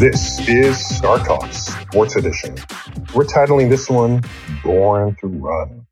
[0.00, 2.56] This is Star Talk Sports Edition.
[3.14, 4.22] We're titling this one
[4.64, 5.86] Born to Run.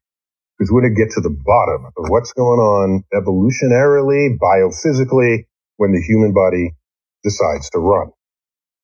[0.58, 5.92] Because we're going to get to the bottom of what's going on evolutionarily, biophysically, when
[5.92, 6.74] the human body
[7.22, 8.10] decides to run.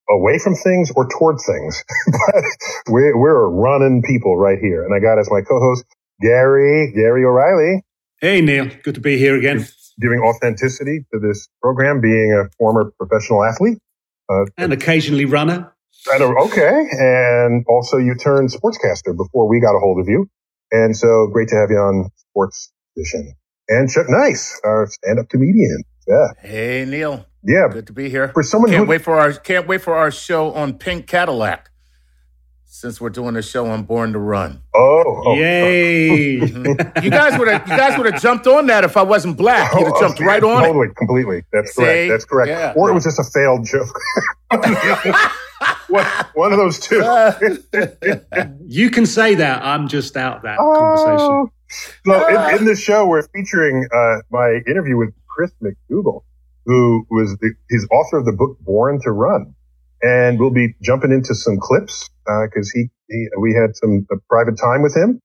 [0.09, 1.83] Away from things or toward things.
[2.07, 2.45] but
[2.89, 4.85] we're, we're running people right here.
[4.85, 5.85] And I got as my co-host,
[6.23, 7.83] Gary, Gary O'Reilly.
[8.21, 8.69] Hey, Neil.
[8.85, 9.67] Good to be here again.
[10.01, 13.79] Giving authenticity to this program, being a former professional athlete.
[14.29, 15.73] Uh, and occasionally runner.
[16.13, 16.87] okay.
[16.93, 20.29] And also you turned sportscaster before we got a hold of you.
[20.71, 23.35] And so great to have you on Sports Edition.
[23.69, 25.83] And Chuck Nice, our stand-up comedian.
[26.07, 26.27] Yeah.
[26.41, 27.27] Hey, Neil.
[27.43, 27.69] Yeah.
[27.71, 28.29] Good to be here.
[28.29, 31.71] For someone can't who wait for our can't wait for our show on Pink Cadillac.
[32.81, 34.63] Since we're doing a show on Born to Run.
[34.73, 36.35] Oh, oh yay!
[36.35, 39.75] you guys would have you guys would have jumped on that if I wasn't black.
[39.75, 40.95] You'd have oh, jumped right on totally, it.
[40.95, 41.43] completely.
[41.53, 41.83] That's See?
[41.83, 42.09] correct.
[42.09, 42.49] That's correct.
[42.51, 42.75] Yeah.
[42.77, 43.99] Or it was just a failed joke.
[45.89, 46.99] one, one of those two.
[48.65, 49.65] you can say that.
[49.65, 50.73] I'm just out that oh.
[50.73, 51.51] conversation.
[52.07, 56.23] So in, in the show, we're featuring uh, my interview with Chris McDougall,
[56.65, 59.53] who was the, his author of the book Born to Run,
[60.01, 64.59] and we'll be jumping into some clips because uh, he, he, we had some private
[64.59, 65.21] time with him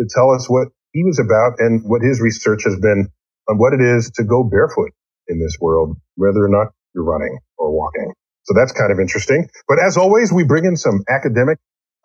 [0.00, 3.08] to tell us what he was about and what his research has been
[3.48, 4.90] on what it is to go barefoot
[5.28, 8.12] in this world, whether or not you're running or walking.
[8.44, 9.48] So that's kind of interesting.
[9.68, 11.58] But as always, we bring in some academic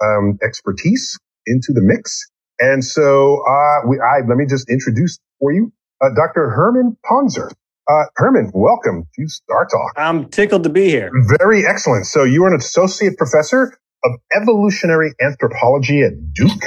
[0.04, 2.28] um, expertise into the mix.
[2.60, 6.50] And so uh, we, I, let me just introduce for you uh, Dr.
[6.50, 7.50] Herman Pontzer.
[7.90, 9.94] Uh, Herman, welcome to Star Talk.
[9.98, 11.12] I'm tickled to be here.
[11.40, 12.06] Very excellent.
[12.06, 16.64] So you are an associate professor of evolutionary anthropology at Duke,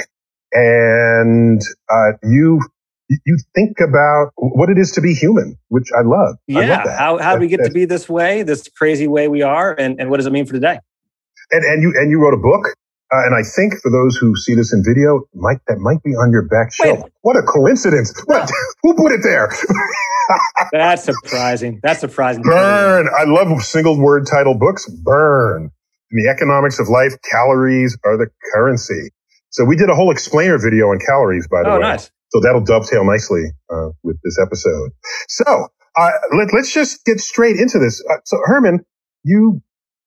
[0.53, 2.61] and uh, you
[3.09, 6.37] you think about what it is to be human, which I love.
[6.47, 9.27] Yeah, I love how how do we get to be this way, this crazy way
[9.27, 10.79] we are, and, and what does it mean for today?
[11.51, 12.67] And and you and you wrote a book,
[13.13, 16.11] uh, and I think for those who see this in video, might that might be
[16.11, 17.03] on your back shelf.
[17.03, 17.11] Wait.
[17.21, 18.13] What a coincidence!
[18.25, 18.49] What,
[18.83, 19.49] who put it there?
[20.71, 21.79] That's surprising.
[21.83, 22.43] That's surprising.
[22.43, 23.07] Burn.
[23.15, 24.89] I love single word title books.
[24.89, 25.71] Burn.
[26.15, 29.09] In the economics of life, calories are the currency.
[29.49, 31.81] So we did a whole explainer video on calories, by the oh, way.
[31.81, 32.09] Nice.
[32.29, 34.91] So that'll dovetail nicely uh, with this episode.
[35.27, 35.67] So
[35.97, 38.01] uh, let, us just get straight into this.
[38.09, 38.85] Uh, so Herman,
[39.23, 39.61] you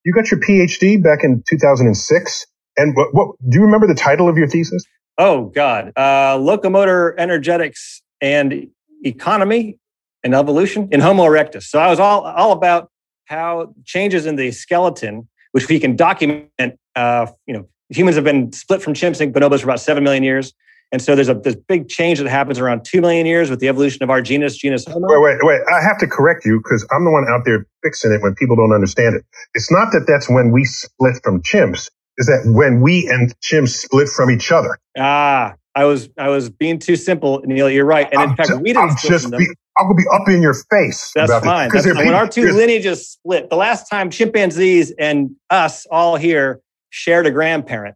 [0.05, 2.47] you got your PhD back in 2006,
[2.79, 4.85] and what, what do you remember the title of your thesis?
[5.19, 8.69] Oh God, uh, locomotor energetics and
[9.05, 9.79] economy
[10.25, 11.65] and evolution in Homo erectus.
[11.65, 12.91] So I was all all about
[13.27, 16.50] how changes in the skeleton which we can document.
[16.95, 20.23] Uh, you know, humans have been split from chimps and bonobos for about seven million
[20.23, 20.53] years.
[20.91, 23.69] And so there's a this big change that happens around two million years with the
[23.69, 25.06] evolution of our genus, genus Homo.
[25.06, 25.61] Wait, wait, wait!
[25.71, 28.56] I have to correct you because I'm the one out there fixing it when people
[28.56, 29.25] don't understand it.
[29.53, 31.91] It's not that that's when we split from chimps.
[32.17, 34.79] Is that when we and chimps split from each other?
[34.97, 37.71] Ah, I was I was being too simple, Neil.
[37.71, 38.09] You're right.
[38.11, 39.39] And in I'm fact, we didn't I'm just them.
[39.39, 39.47] be,
[39.79, 41.13] I'm gonna be up in your face.
[41.15, 41.71] That's this, That's fine.
[42.05, 46.61] When our two lineages split, the last time chimpanzees and us all here
[46.91, 47.95] shared a grandparent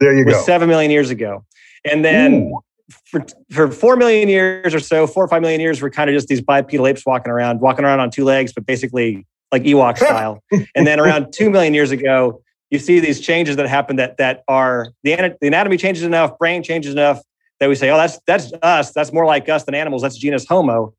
[0.00, 0.42] there you was go.
[0.42, 1.44] seven million years ago,
[1.84, 2.60] and then Ooh.
[3.04, 6.14] for for four million years or so, four or five million years, we're kind of
[6.14, 9.96] just these bipedal apes walking around, walking around on two legs, but basically like Ewok
[10.04, 10.42] style.
[10.74, 14.42] and then around two million years ago, you see these changes that happen that that
[14.48, 17.20] are the, the anatomy changes enough, brain changes enough
[17.60, 18.92] that we say, oh, that's that's us.
[18.92, 20.02] That's more like us than animals.
[20.02, 20.94] That's genus Homo.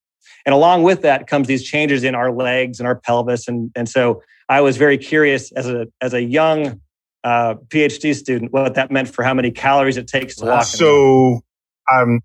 [0.46, 3.48] And along with that comes these changes in our legs and our pelvis.
[3.48, 6.82] And, and so I was very curious as a as a young
[7.24, 10.64] uh, PhD student what that meant for how many calories it takes to walk.
[10.64, 11.42] So,
[11.94, 12.22] um,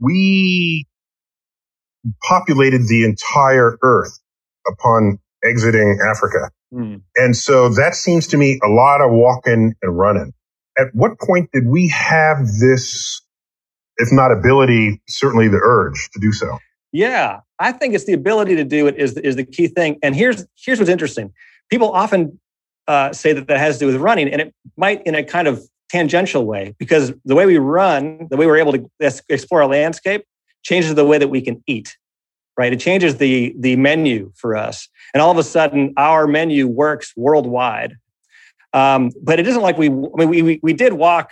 [0.00, 0.86] we
[2.28, 4.18] populated the entire Earth
[4.66, 6.50] upon exiting Africa.
[6.72, 6.96] Hmm.
[7.16, 10.32] And so that seems to me a lot of walking and running.
[10.78, 13.20] At what point did we have this,
[13.98, 16.58] if not ability, certainly the urge to do so?
[16.92, 19.98] Yeah, I think it's the ability to do it is is the key thing.
[20.02, 21.32] And here's here's what's interesting.
[21.70, 22.38] People often
[22.88, 25.48] uh, say that that has to do with running, and it might in a kind
[25.48, 28.90] of tangential way because the way we run, the way we're able to
[29.28, 30.24] explore a landscape,
[30.62, 31.96] changes the way that we can eat.
[32.56, 36.68] Right, it changes the the menu for us, and all of a sudden, our menu
[36.68, 37.96] works worldwide.
[38.74, 39.86] Um, but it isn't like we.
[39.86, 41.30] I mean, we, we we did walk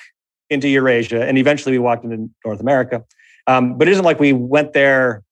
[0.48, 3.04] into Eurasia, and eventually we walked into North America.
[3.46, 5.22] Um, but it isn't like we went there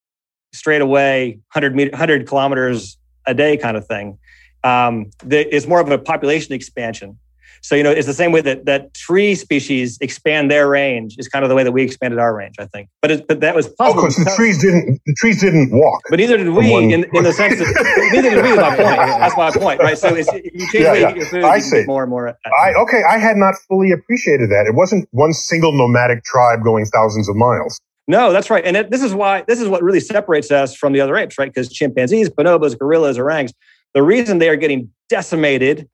[0.52, 4.18] straight away 100 meter, 100 kilometers a day kind of thing
[4.64, 7.18] um, it's more of a population expansion
[7.62, 11.28] so you know it's the same way that that tree species expand their range is
[11.28, 13.54] kind of the way that we expanded our range i think but it, but that
[13.54, 16.02] was Oh, possible because the trees didn't, the trees didn't walk.
[16.10, 18.76] but neither did we One- in, in the sense that neither did we is my
[18.76, 21.08] point that's my point right so it's, you change Yeah, way yeah.
[21.10, 21.76] you your food I you see.
[21.78, 22.32] get more and more uh,
[22.62, 24.66] I, okay, I had not fully appreciated that.
[24.66, 27.78] It wasn't one single nomadic tribe going thousands of miles.
[28.06, 28.64] No, that's right.
[28.64, 31.38] And it, this is why this is what really separates us from the other apes,
[31.38, 31.52] right?
[31.52, 33.52] Because chimpanzees, bonobos, gorillas, orangs,
[33.94, 35.88] the reason they are getting decimated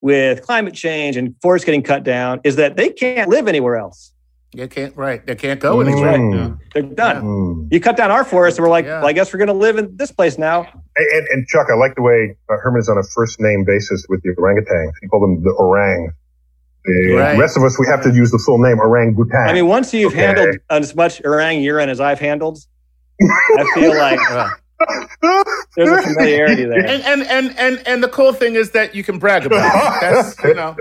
[0.00, 4.12] with climate change and forests getting cut down is that they can't live anywhere else.
[4.56, 5.24] They can't, right.
[5.26, 6.16] They can't go anywhere.
[6.18, 6.34] Mm.
[6.34, 6.54] Yeah.
[6.72, 7.22] They're done.
[7.22, 7.68] Mm.
[7.72, 9.00] You cut down our forests, and we're like, Yeah.
[9.00, 10.60] well, I guess we're going to live in this place now.
[10.62, 13.64] And, and, and Chuck, I like the way uh, Herman is on a first name
[13.66, 14.92] basis with the orangutans.
[15.02, 16.12] He called them the orang.
[16.84, 17.38] The Right.
[17.38, 19.48] rest of us, we have to use the full name orangutan.
[19.48, 20.22] I mean, once you've Okay.
[20.22, 22.58] handled as much orang urine as I've handled,
[23.20, 24.48] I feel like Yeah.
[25.76, 26.86] There's a familiarity there.
[26.86, 30.00] And, and and and and the cool thing is that you can brag about it.
[30.00, 30.76] That's you know.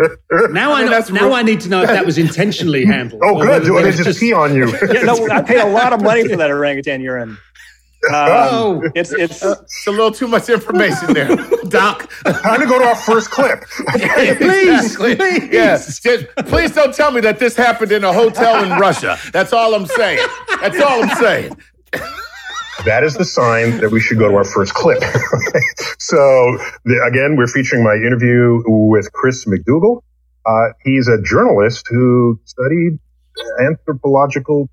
[0.51, 3.21] Now I, I know, now real- I need to know if that was intentionally handled.
[3.25, 3.47] oh, good.
[3.49, 4.67] whether Do there they was just pee on you?
[4.93, 7.29] Yeah, no, I paid a lot of money for that orangutan urine.
[7.31, 7.37] Um,
[8.13, 8.81] Oh.
[8.93, 11.35] it's it's It's a little too much information there,
[11.69, 12.09] Doc.
[12.23, 13.63] Time to go to our first clip.
[13.89, 15.49] please, please.
[15.51, 15.99] Yes.
[15.99, 19.17] Just- please don't tell me that this happened in a hotel in Russia.
[19.33, 20.25] That's all I'm saying.
[20.61, 21.57] That's all I'm saying.
[22.85, 24.99] That is the sign that we should go to our first clip.
[25.99, 26.17] so
[26.85, 30.01] the, again, we're featuring my interview with Chris McDougall.
[30.45, 32.99] Uh, he's a journalist who studied
[33.59, 34.69] anthropological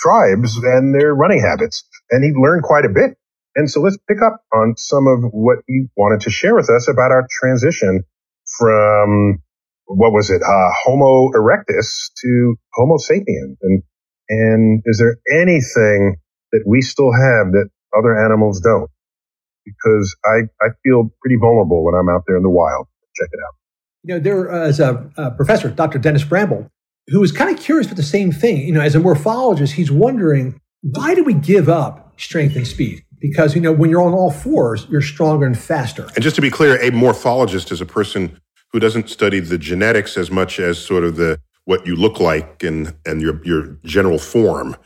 [0.00, 3.16] tribes and their running habits, and he learned quite a bit.
[3.56, 6.88] And so let's pick up on some of what he wanted to share with us
[6.88, 8.04] about our transition
[8.58, 9.42] from
[9.86, 13.82] what was it, uh, Homo erectus to Homo sapiens, and
[14.28, 16.16] and is there anything
[16.52, 18.90] that we still have that other animals don't?
[19.64, 22.86] Because I, I feel pretty vulnerable when I'm out there in the wild.
[23.16, 23.54] Check it out.
[24.02, 25.98] You know, there uh, was a, a professor, Dr.
[25.98, 26.70] Dennis Bramble,
[27.08, 28.66] who is kind of curious about the same thing.
[28.66, 33.04] You know, as a morphologist, he's wondering why do we give up strength and speed?
[33.20, 36.08] Because you know, when you're on all fours, you're stronger and faster.
[36.14, 38.40] And just to be clear, a morphologist is a person
[38.72, 42.62] who doesn't study the genetics as much as sort of the what you look like
[42.62, 44.76] and and your your general form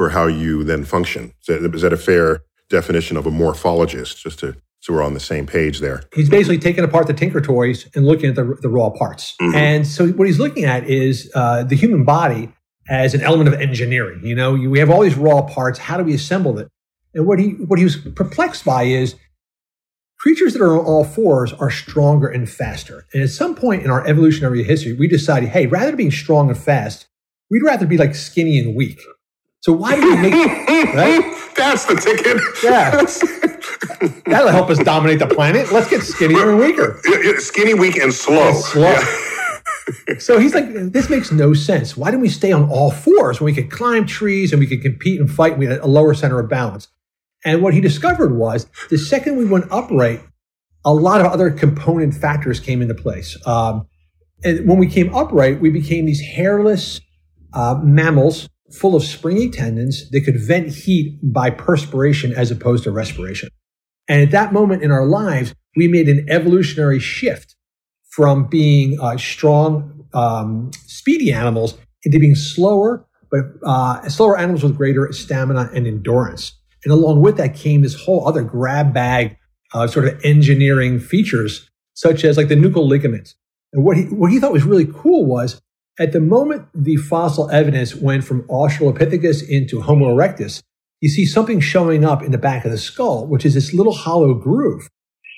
[0.00, 1.34] for how you then function.
[1.42, 2.40] Is that, is that a fair
[2.70, 4.16] definition of a morphologist?
[4.16, 6.04] Just to so we're on the same page there.
[6.14, 9.36] He's basically taking apart the Tinker Toys and looking at the, the raw parts.
[9.42, 9.54] Mhm.
[9.54, 12.50] And so what he's looking at is uh, the human body
[12.88, 14.22] as an element of engineering.
[14.24, 15.78] You know, you, we have all these raw parts.
[15.78, 16.68] How do we assemble it?
[17.12, 19.16] And what he what he was perplexed by is
[20.18, 23.04] creatures that are on all fours are stronger and faster.
[23.12, 26.48] And at some point in our evolutionary history, we decided, hey, rather than being strong
[26.48, 27.06] and fast,
[27.50, 28.98] we'd rather be like skinny and weak.
[29.60, 30.34] So why do we make
[30.94, 31.36] right?
[31.56, 32.40] That's the ticket.
[32.64, 32.90] Yeah.
[34.26, 35.70] That'll help us dominate the planet.
[35.70, 37.00] Let's get skinnier and weaker.
[37.38, 38.52] Skinny, weak, and slow.
[38.54, 38.98] Slow.
[40.18, 41.96] so he's like, this makes no sense.
[41.96, 44.82] Why don't we stay on all fours when we could climb trees and we could
[44.82, 45.58] compete and fight?
[45.58, 46.88] We had a lower center of balance.
[47.44, 50.22] And what he discovered was the second we went upright,
[50.84, 53.36] a lot of other component factors came into place.
[53.46, 53.86] Um,
[54.42, 57.00] and when we came upright, we became these hairless,
[57.52, 62.90] uh, mammals full of springy tendons that could vent heat by perspiration as opposed to
[62.90, 63.48] respiration.
[64.08, 67.56] And at that moment in our lives, we made an evolutionary shift
[68.10, 74.76] from being uh, strong, um, speedy animals into being slower, but uh, slower animals with
[74.76, 76.52] greater stamina and endurance.
[76.84, 79.36] And along with that came this whole other grab bag
[79.72, 83.34] uh, sort of engineering features, such as like the nuchal ligaments.
[83.72, 85.60] And what he, what he thought was really cool was
[85.98, 90.62] at the moment the fossil evidence went from Australopithecus into Homo erectus,
[91.00, 93.94] you see something showing up in the back of the skull, which is this little
[93.94, 94.88] hollow groove.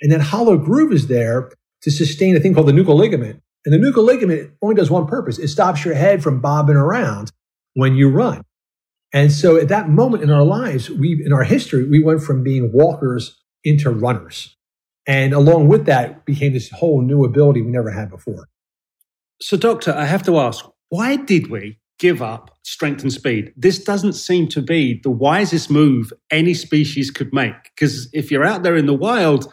[0.03, 1.51] And that hollow groove is there
[1.83, 3.41] to sustain a thing called the nuchal ligament.
[3.65, 5.39] And the nuchal ligament only does one purpose.
[5.39, 7.31] It stops your head from bobbing around
[7.75, 8.43] when you run.
[9.13, 12.43] And so at that moment in our lives, we, in our history, we went from
[12.43, 14.57] being walkers into runners.
[15.07, 18.49] And along with that became this whole new ability we never had before.
[19.43, 23.53] So, Doctor, I have to ask, why did we give up strength and speed?
[23.57, 27.57] This doesn't seem to be the wisest move any species could make.
[27.75, 29.53] Because if you're out there in the wild,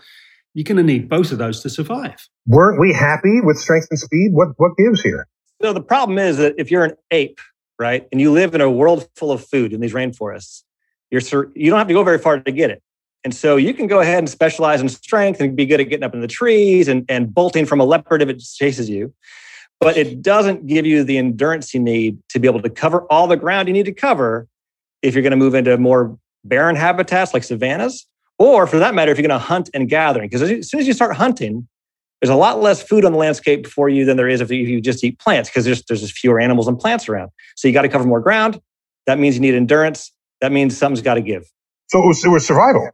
[0.53, 2.29] you're going to need both of those to survive.
[2.45, 4.29] Weren't we happy with strength and speed?
[4.31, 5.25] What what gives here?
[5.59, 7.39] So the problem is that if you're an ape,
[7.79, 10.61] right, and you live in a world full of food in these rainforests,
[11.09, 12.83] you're you don't have to go very far to get it.
[13.23, 16.03] And so you can go ahead and specialize in strength and be good at getting
[16.03, 19.11] up in the trees and, and bolting from a leopard if it chases you.
[19.79, 23.27] But it doesn't give you the endurance you need to be able to cover all
[23.27, 24.47] the ground you need to cover
[25.01, 28.05] if you're going to move into more barren habitats like savannas,
[28.37, 30.29] or for that matter, if you're going to hunt and gathering.
[30.29, 31.67] Because as soon as you start hunting,
[32.21, 34.81] there's a lot less food on the landscape for you than there is if you
[34.81, 37.31] just eat plants because there's, there's just fewer animals and plants around.
[37.55, 38.59] So you got to cover more ground.
[39.05, 40.11] That means you need endurance.
[40.41, 41.49] That means something's got to give.
[41.87, 42.89] So it was, it was survival.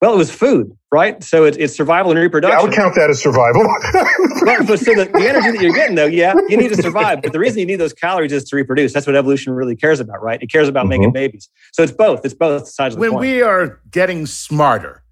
[0.00, 1.22] Well, it was food, right?
[1.24, 2.56] So it's, it's survival and reproduction.
[2.56, 3.62] Yeah, I would count that as survival.
[4.44, 7.20] but, but so the, the, energy that you're getting, though, yeah, you need to survive.
[7.20, 8.92] But the reason you need those calories is to reproduce.
[8.92, 10.40] That's what evolution really cares about, right?
[10.40, 10.90] It cares about mm-hmm.
[10.90, 11.48] making babies.
[11.72, 12.24] So it's both.
[12.24, 13.20] It's both sides of the when coin.
[13.20, 15.02] When we are getting smarter,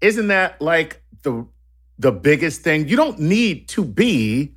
[0.00, 1.46] isn't that like the
[1.98, 2.88] the biggest thing?
[2.88, 4.54] You don't need to be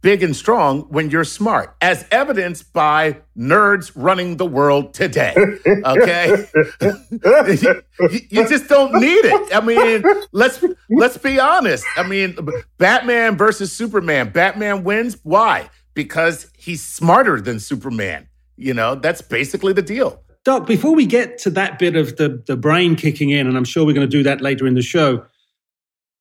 [0.00, 5.34] big and strong when you're smart, as evidenced by nerds running the world today.
[5.84, 6.46] Okay,
[6.80, 7.82] you,
[8.30, 9.54] you, just don't need it.
[9.54, 10.02] I mean,
[10.32, 11.84] let's let's be honest.
[11.96, 12.36] I mean,
[12.78, 14.30] Batman versus Superman.
[14.30, 15.16] Batman wins.
[15.22, 15.70] Why?
[15.94, 18.28] Because he's smarter than Superman.
[18.56, 20.22] You know, that's basically the deal.
[20.44, 23.64] Doc, before we get to that bit of the, the brain kicking in, and I'm
[23.64, 25.24] sure we're going to do that later in the show,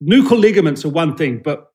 [0.04, 1.67] nuchal ligaments are one thing, but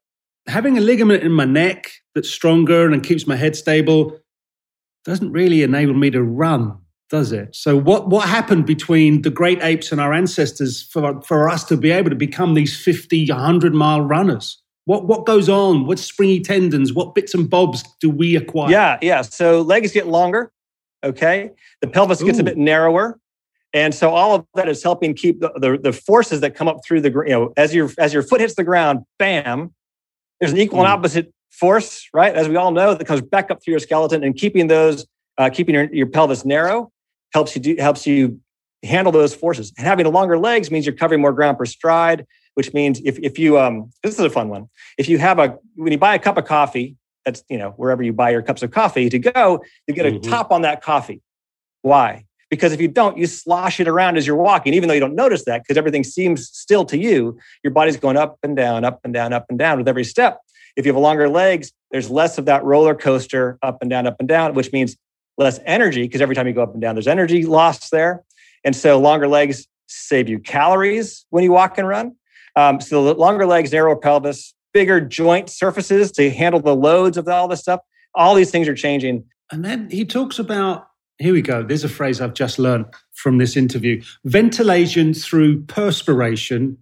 [0.46, 4.18] having a ligament in my neck that's stronger and keeps my head stable
[5.04, 6.78] doesn't really enable me to run,
[7.11, 7.54] does it?
[7.54, 11.76] So what what happened between the great apes and our ancestors for for us to
[11.76, 14.61] be able to become these 50, 100 mile runners?
[14.84, 15.87] What what goes on?
[15.87, 16.92] What springy tendons?
[16.92, 18.70] What bits and bobs do we acquire?
[18.70, 19.22] Yeah, yeah.
[19.22, 20.52] So legs get longer.
[21.04, 23.18] Okay, the pelvis gets a bit narrower.
[23.75, 26.80] And so all of that is helping keep the, the, the, forces that come up
[26.87, 29.72] through the, you know, as your, as your foot hits the ground, bam,
[30.42, 30.94] there's an equal and hmm.
[30.94, 32.34] opposite force, right?
[32.34, 35.06] As we all know, that comes back up through your skeleton and keeping those,
[35.38, 36.90] uh, keeping your, your pelvis narrow
[37.32, 38.40] helps you do, helps you
[38.82, 39.72] handle those forces.
[39.78, 43.38] And having longer legs means you're covering more ground per stride, which means if, if
[43.38, 44.68] you, um, this is a fun one.
[44.99, 48.02] If you have a, when you buy a cup of coffee, that's, you know, wherever
[48.02, 50.28] you buy your cups of coffee to go, you get a mm-hmm.
[50.28, 51.22] top on that coffee.
[51.82, 52.25] Why?
[52.52, 55.14] Because if you don't, you slosh it around as you're walking, even though you don't
[55.14, 57.38] notice that because everything seems still to you.
[57.64, 60.38] Your body's going up and down, up and down, up and down with every step.
[60.76, 64.16] If you have longer legs, there's less of that roller coaster up and down, up
[64.18, 64.99] and down, which means
[65.38, 68.23] less energy because every time you go up and down, there's energy lost there.
[68.64, 72.16] And so longer legs save you calories when you walk and run.
[72.54, 77.26] Um, so the longer legs, narrower pelvis, bigger joint surfaces to handle the loads of
[77.28, 77.80] all this stuff.
[78.14, 79.25] All these things are changing.
[79.50, 80.88] And then he talks about
[81.23, 81.62] here we go.
[81.62, 84.02] There's a phrase I've just learned from this interview.
[84.25, 86.76] Ventilation through perspiration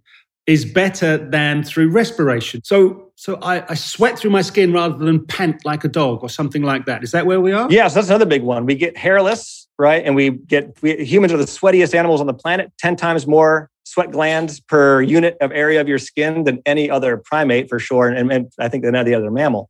[0.47, 2.63] is better than through respiration.
[2.65, 6.29] So, so I, I, sweat through my skin rather than pant like a dog or
[6.29, 7.05] something like that.
[7.05, 7.71] Is that where we are?
[7.71, 8.67] Yes, that's another big one.
[8.67, 10.03] We get hairless, right?
[10.05, 12.73] And we get we, humans are the sweatiest animals on the planet.
[12.79, 17.17] Ten times more sweat glands per unit of area of your skin than any other
[17.19, 19.69] primate, for sure, and, and I think than any other mammal.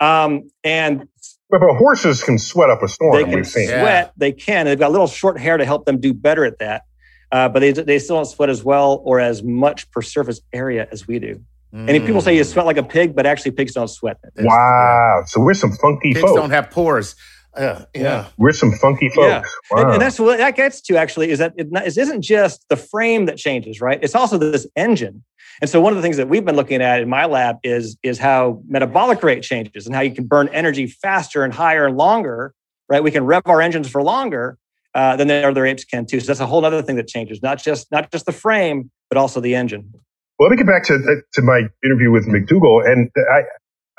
[0.00, 1.06] Um, and
[1.50, 3.16] but, but, horses can sweat up a storm.
[3.16, 3.68] They can sweat.
[3.68, 4.10] Yeah.
[4.16, 4.66] They can.
[4.66, 6.84] They've got a little short hair to help them do better at that.
[7.32, 10.88] Uh, but they, they still don't sweat as well or as much per surface area
[10.90, 11.40] as we do.
[11.72, 11.88] Mm.
[11.88, 14.18] And people say you sweat like a pig, but actually pigs don't sweat.
[14.38, 15.22] Wow.
[15.26, 16.36] So we're some funky pigs folk.
[16.36, 17.14] don't have pores.
[17.56, 18.28] Yeah, yeah.
[18.36, 19.28] We're some funky folks.
[19.28, 19.42] Yeah.
[19.70, 19.82] Wow.
[19.82, 22.68] And, and that's what that gets to actually is that it, not, it isn't just
[22.68, 23.98] the frame that changes, right?
[24.02, 25.24] It's also this engine.
[25.60, 27.96] And so one of the things that we've been looking at in my lab is,
[28.02, 31.96] is how metabolic rate changes and how you can burn energy faster and higher and
[31.96, 32.54] longer,
[32.88, 33.02] right?
[33.02, 34.58] We can rev our engines for longer
[34.94, 36.20] uh, than the other apes can too.
[36.20, 39.18] So that's a whole other thing that changes, not just not just the frame, but
[39.18, 39.92] also the engine.
[40.38, 43.42] Well, let me get back to to my interview with McDougall, and I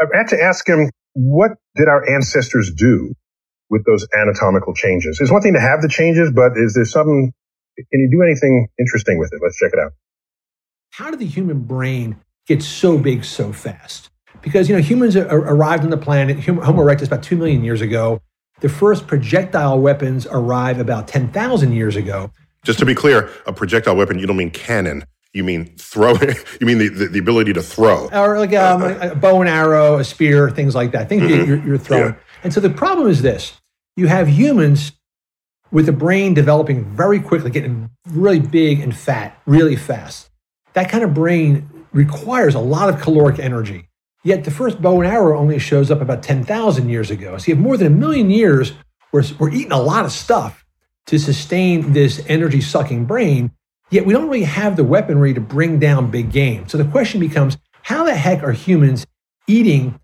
[0.02, 3.14] I had to ask him what did our ancestors do
[3.70, 5.20] with those anatomical changes?
[5.22, 7.32] It's one thing to have the changes, but is there something?
[7.78, 9.40] Can you do anything interesting with it?
[9.42, 9.94] Let's check it out.
[10.92, 12.18] How did the human brain
[12.48, 14.10] get so big so fast?
[14.42, 18.22] Because you know humans arrived on the planet, Homo erectus, about two million years ago.
[18.60, 22.32] The first projectile weapons arrive about ten thousand years ago.
[22.64, 25.06] Just to be clear, a projectile weapon, you don't mean cannon.
[25.34, 26.12] You mean throw?
[26.60, 28.10] you mean the, the, the, ability to throw?
[28.12, 31.08] Or like um, a, a, bow and arrow, a spear, things like that.
[31.08, 31.50] Things mm-hmm.
[31.50, 32.14] you're, you're, throwing.
[32.14, 32.20] Yeah.
[32.44, 33.54] And so the problem is this
[33.96, 34.92] you have humans
[35.72, 40.31] with the brain developing very quickly, getting really big and fat really fast.
[40.74, 43.90] That kind of brain requires a lot of caloric energy.
[44.24, 47.38] Yet the first bow and arrow only shows up about 10,000 years ago.
[47.38, 48.74] So you have more than a million years
[49.10, 50.64] where we're eating a lot of stuff
[51.08, 53.52] to sustain this energy sucking brain.
[53.90, 56.70] Yet we don't really have the weaponry to bring down big game.
[56.70, 59.06] So the question becomes how the heck are humans
[59.48, 60.00] eating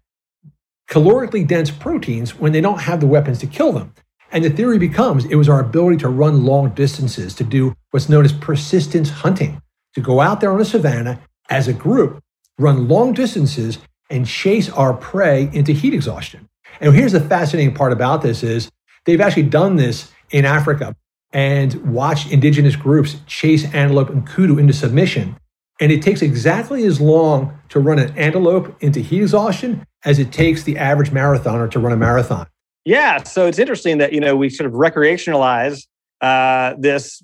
[0.90, 3.94] calorically dense proteins when they don't have the weapons to kill them?
[4.32, 8.10] And the theory becomes it was our ability to run long distances, to do what's
[8.10, 9.62] known as persistence hunting,
[9.98, 12.22] to go out there on a savanna as a group,
[12.60, 13.80] run long distances,
[14.12, 16.48] and chase our prey into heat exhaustion.
[16.80, 18.70] And here's the fascinating part about this is
[19.06, 20.96] they've actually done this in Africa
[21.34, 25.36] and watched indigenous groups chase antelope and kudu into submission.
[25.82, 30.32] And it takes exactly as long to run an antelope into heat exhaustion as it
[30.32, 32.46] takes the average marathoner to run a marathon.
[32.86, 35.88] Yeah, so it's interesting that you know we sort of recreationalize
[36.22, 37.24] uh, this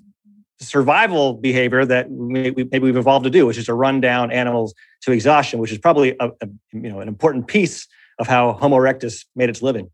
[0.60, 4.74] survival behavior that we, maybe we've evolved to do, which is to run down animals
[5.02, 7.86] to exhaustion, which is probably a, a, you know an important piece
[8.18, 9.90] of how Homo erectus made its living.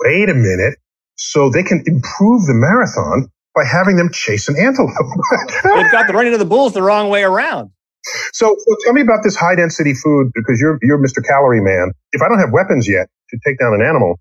[0.00, 0.78] Wait a minute.
[1.16, 4.94] So they can improve the marathon by having them chase an antelope.
[5.64, 7.70] They've got the running of the bulls the wrong way around.
[8.32, 11.24] So, so tell me about this high density food because you're you're Mr.
[11.26, 11.90] Calorie Man.
[12.12, 14.20] If I don't have weapons yet to take down an animal,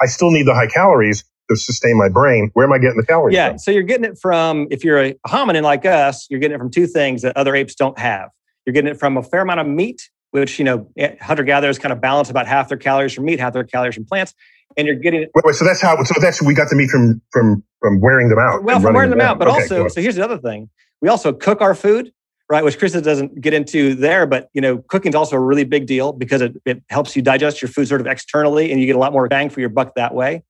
[0.00, 2.50] I still need the high calories to sustain my brain.
[2.54, 3.58] Where am I getting the calories yeah, from?
[3.58, 6.70] so you're getting it from, if you're a hominin like us, you're getting it from
[6.70, 8.30] two things that other apes don't have.
[8.66, 11.92] You're getting it from a fair amount of meat, which, you know, hunter gatherers kind
[11.92, 14.34] of balance about half their calories from meat, half their calories from plants.
[14.76, 15.30] And you're getting it.
[15.34, 18.28] Wait, wait, so that's how, so that's, we got the meat from, from, from wearing
[18.28, 18.62] them out.
[18.62, 20.68] Well, from wearing them, them out, but okay, also, so here's the other thing.
[21.00, 22.12] We also cook our food
[22.50, 22.64] right?
[22.64, 25.86] Which Chris doesn't get into there, but you know, cooking is also a really big
[25.86, 28.96] deal because it, it helps you digest your food sort of externally, and you get
[28.96, 30.42] a lot more bang for your buck that way.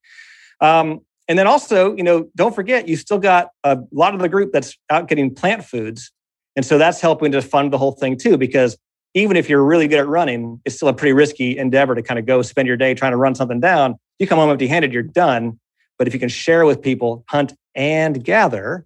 [0.61, 4.29] Um, and then also, you know, don't forget you still got a lot of the
[4.29, 6.11] group that's out getting plant foods,
[6.55, 8.37] and so that's helping to fund the whole thing too.
[8.37, 8.77] Because
[9.13, 12.19] even if you're really good at running, it's still a pretty risky endeavor to kind
[12.19, 13.95] of go spend your day trying to run something down.
[14.19, 15.59] You come home empty-handed, you're done.
[15.97, 18.85] But if you can share with people, hunt and gather,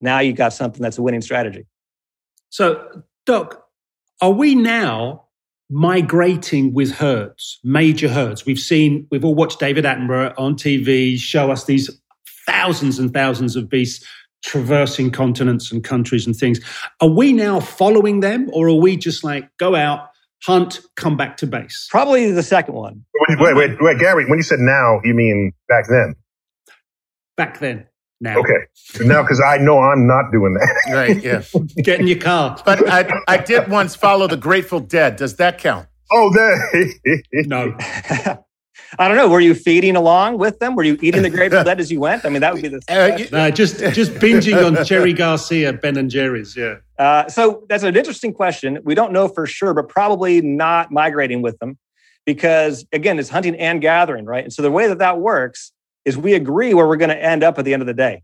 [0.00, 1.66] now you got something that's a winning strategy.
[2.48, 3.64] So, Doc,
[4.20, 5.26] are we now
[5.70, 8.44] migrating with herds, major herds?
[8.44, 11.90] We've seen, we've all watched David Attenborough on TV show us these
[12.46, 14.04] thousands and thousands of beasts
[14.44, 16.60] traversing continents and countries and things.
[17.00, 20.08] Are we now following them, or are we just like go out,
[20.42, 21.88] hunt, come back to base?
[21.90, 23.04] Probably the second one.
[23.28, 24.24] Wait, wait, wait, wait Gary.
[24.28, 26.14] When you said now, you mean back then?
[27.36, 27.86] Back then
[28.20, 28.38] now.
[28.38, 28.66] Okay.
[29.00, 30.92] Now, because I know I'm not doing that.
[30.92, 31.22] right.
[31.22, 31.42] Yeah.
[31.82, 32.60] Get in your car.
[32.64, 35.16] But I, I did once follow the Grateful Dead.
[35.16, 35.88] Does that count?
[36.12, 37.22] Oh, that.
[37.46, 37.74] no.
[38.98, 39.28] I don't know.
[39.28, 40.74] Were you feeding along with them?
[40.74, 42.24] Were you eating the Grateful Dead as you went?
[42.24, 42.82] I mean, that would be the.
[43.32, 46.56] Uh, just just binging on Jerry Garcia, Ben and Jerry's.
[46.56, 46.76] Yeah.
[46.98, 48.80] Uh, so that's an interesting question.
[48.82, 51.78] We don't know for sure, but probably not migrating with them,
[52.26, 54.42] because again, it's hunting and gathering, right?
[54.42, 55.70] And so the way that that works
[56.04, 58.22] is we agree where we're going to end up at the end of the day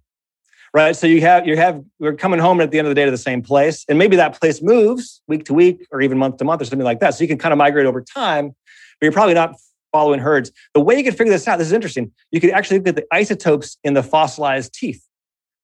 [0.74, 0.94] right?
[0.94, 3.10] So you have you have we're coming home at the end of the day to
[3.10, 6.44] the same place and maybe that place moves week to week or even month to
[6.44, 7.14] month or something like that.
[7.14, 9.54] So you can kind of migrate over time but you're probably not
[9.92, 10.50] following herds.
[10.74, 12.12] The way you can figure this out this is interesting.
[12.30, 15.06] You could actually look at the isotopes in the fossilized teeth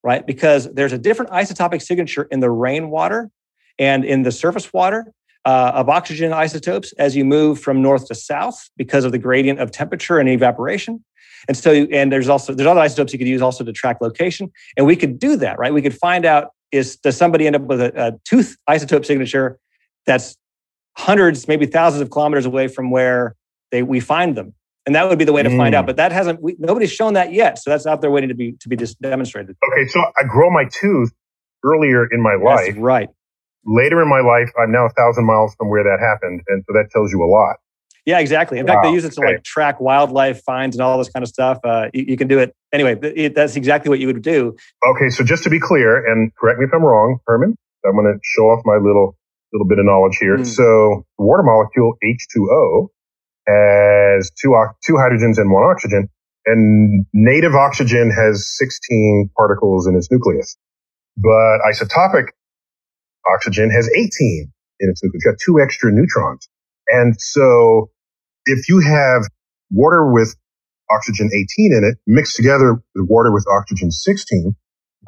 [0.03, 0.27] right?
[0.27, 3.31] Because there's a different isotopic signature in the rainwater
[3.79, 5.11] and in the surface water
[5.45, 9.59] uh, of oxygen isotopes as you move from north to south because of the gradient
[9.59, 11.03] of temperature and evaporation
[11.47, 14.51] and so, and there's also there's other isotopes you could use also to track location,
[14.77, 15.73] and we could do that, right?
[15.73, 19.59] We could find out is does somebody end up with a, a tooth isotope signature
[20.05, 20.35] that's
[20.97, 23.35] hundreds, maybe thousands of kilometers away from where
[23.71, 24.53] they we find them.
[24.85, 25.77] and that would be the way to find Mm.
[25.77, 25.85] out.
[25.85, 28.53] But that hasn't we, nobody's shown that yet, so that's out there waiting to be
[28.59, 29.55] to be just demonstrated.
[29.71, 31.11] Okay, so I grow my tooth
[31.63, 32.65] earlier in my life.
[32.67, 33.09] That's right.
[33.65, 36.73] Later in my life, I'm now a thousand miles from where that happened, and so
[36.73, 37.55] that tells you a lot.
[38.05, 38.59] Yeah, exactly.
[38.59, 39.33] In fact, they use it to okay.
[39.35, 41.59] like track wildlife finds and all this kind of stuff.
[41.63, 42.97] Uh, you, you can do it anyway.
[43.01, 44.57] It, that's exactly what you would do.
[44.85, 48.11] Okay, so just to be clear, and correct me if I'm wrong, Herman, I'm going
[48.13, 49.15] to show off my little
[49.53, 50.37] little bit of knowledge here.
[50.37, 50.45] Mm.
[50.45, 52.87] So, water molecule H2O
[53.47, 56.09] has two two hydrogens and one oxygen,
[56.45, 60.57] and native oxygen has 16 particles in its nucleus,
[61.17, 62.27] but isotopic
[63.33, 65.23] oxygen has 18 in its nucleus.
[65.23, 66.49] It's got two extra neutrons,
[66.89, 67.89] and so
[68.45, 69.23] if you have
[69.71, 70.35] water with
[70.91, 74.55] oxygen 18 in it mixed together with water with oxygen 16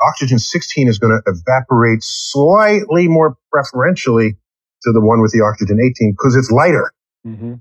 [0.01, 4.37] oxygen 16 is going to evaporate slightly more preferentially
[4.83, 6.91] to the one with the oxygen 18 because it's lighter.
[7.25, 7.55] Mm-hmm.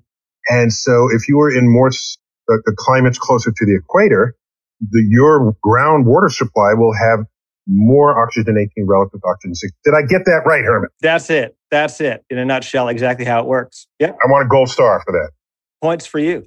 [0.48, 4.36] And so if you were in more, the, the climates closer to the equator,
[4.80, 7.20] the, your groundwater supply will have
[7.66, 9.72] more oxygen 18 relative to oxygen 16.
[9.84, 10.90] Did I get that right, Herman?
[11.00, 11.56] That's it.
[11.74, 12.24] That's it.
[12.30, 13.88] In a nutshell, exactly how it works.
[13.98, 15.30] Yeah, I want a gold star for that.
[15.82, 16.46] points for you.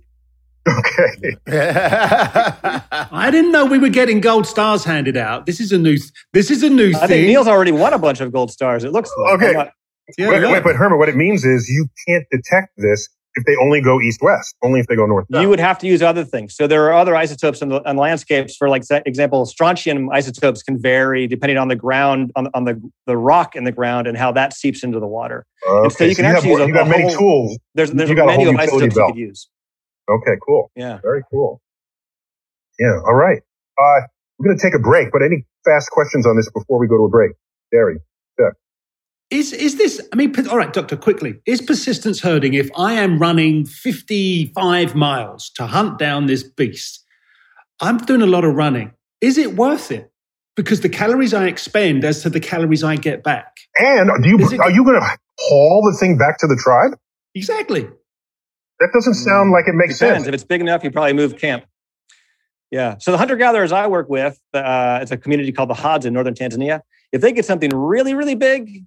[0.66, 1.36] Okay.
[1.48, 5.46] I didn't know we were getting gold stars handed out.
[5.46, 5.98] This is a new.
[6.34, 7.08] This is a new I thing.
[7.10, 8.84] think Neil's already won a bunch of gold stars.
[8.86, 9.34] It looks like.
[9.42, 9.52] Okay.
[9.54, 9.72] Not-
[10.18, 10.52] Yeah, wait, yeah.
[10.54, 14.02] wait, but Herman, what it means is you can't detect this if they only go
[14.02, 15.42] east-west, only if they go north-south.
[15.42, 16.56] you would have to use other things.
[16.56, 18.56] So there are other isotopes in the on landscapes.
[18.58, 23.16] For like example, strontium isotopes can vary depending on the ground, on, on the the
[23.16, 25.46] rock in the ground, and how that seeps into the water.
[25.70, 27.60] Okay, so you can have, actually use a- you got a many whole- tools.
[27.76, 29.12] There's there's You a of isotopes you belt.
[29.14, 29.50] could use.
[30.10, 30.72] Okay, cool.
[30.76, 31.00] Yeah.
[31.04, 31.62] Very cool.
[32.80, 32.98] Yeah.
[33.06, 33.42] All right.
[33.78, 34.02] Uh,
[34.40, 36.98] we're going to take a break, but any fast questions on this before we go
[36.98, 37.32] to a break?
[37.72, 37.98] Gary.
[39.30, 40.02] Is is this?
[40.14, 40.96] I mean, all right, doctor.
[40.96, 47.04] Quickly, is persistence herding if I am running fifty-five miles to hunt down this beast?
[47.82, 48.92] I'm doing a lot of running.
[49.20, 50.12] Is it worth it?
[50.56, 53.58] Because the calories I expend as to the calories I get back.
[53.76, 56.98] And do you it- are you going to haul the thing back to the tribe?
[57.36, 57.88] Exactly.
[58.80, 60.20] That doesn't sound like it makes Depends.
[60.24, 60.28] sense.
[60.28, 61.66] If it's big enough, you probably move camp.
[62.72, 62.96] Yeah.
[63.00, 66.14] So the hunter gatherers I work with, uh, it's a community called the Hadza in
[66.14, 66.82] northern Tanzania.
[67.12, 68.84] If they get something really, really big,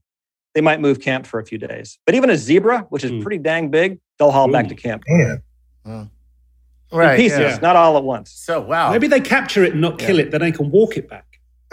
[0.55, 1.99] they might move camp for a few days.
[2.07, 3.23] But even a zebra, which is Mm.
[3.23, 5.03] pretty dang big, they'll haul back to camp.
[5.09, 5.43] Man,
[5.87, 6.11] In
[6.93, 7.17] right.
[7.17, 7.59] pieces, yeah.
[7.63, 8.33] not all at once.
[8.33, 8.91] So wow.
[8.91, 11.27] Maybe they capture it and not kill it, then they can walk it back.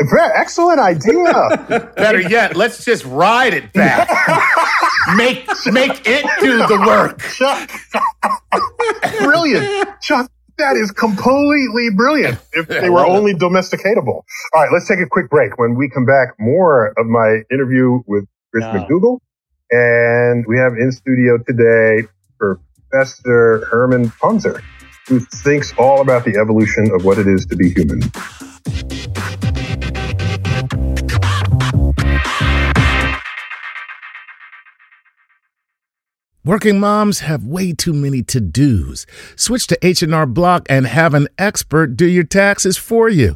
[0.10, 1.92] Brett, excellent idea.
[1.98, 4.08] Better yet, let's just ride it back.
[5.16, 7.20] make make it do the work.
[7.36, 7.72] Chuck.
[9.20, 9.90] brilliant.
[10.02, 14.08] Chuck, that is completely brilliant if they were only domesticatable.
[14.08, 14.24] All
[14.56, 15.58] right, let's take a quick break.
[15.58, 18.26] When we come back, more of my interview with
[18.58, 18.86] Chris Yeah.
[18.88, 19.20] McDougall.
[19.70, 22.08] And we have in studio today
[22.40, 24.62] Professor Herman Pontzer,
[25.08, 28.02] who thinks all about the evolution of what it is to be human.
[36.44, 39.06] Working moms have way too many to-dos.
[39.36, 43.36] Switch to H&R Block and have an expert do your taxes for you.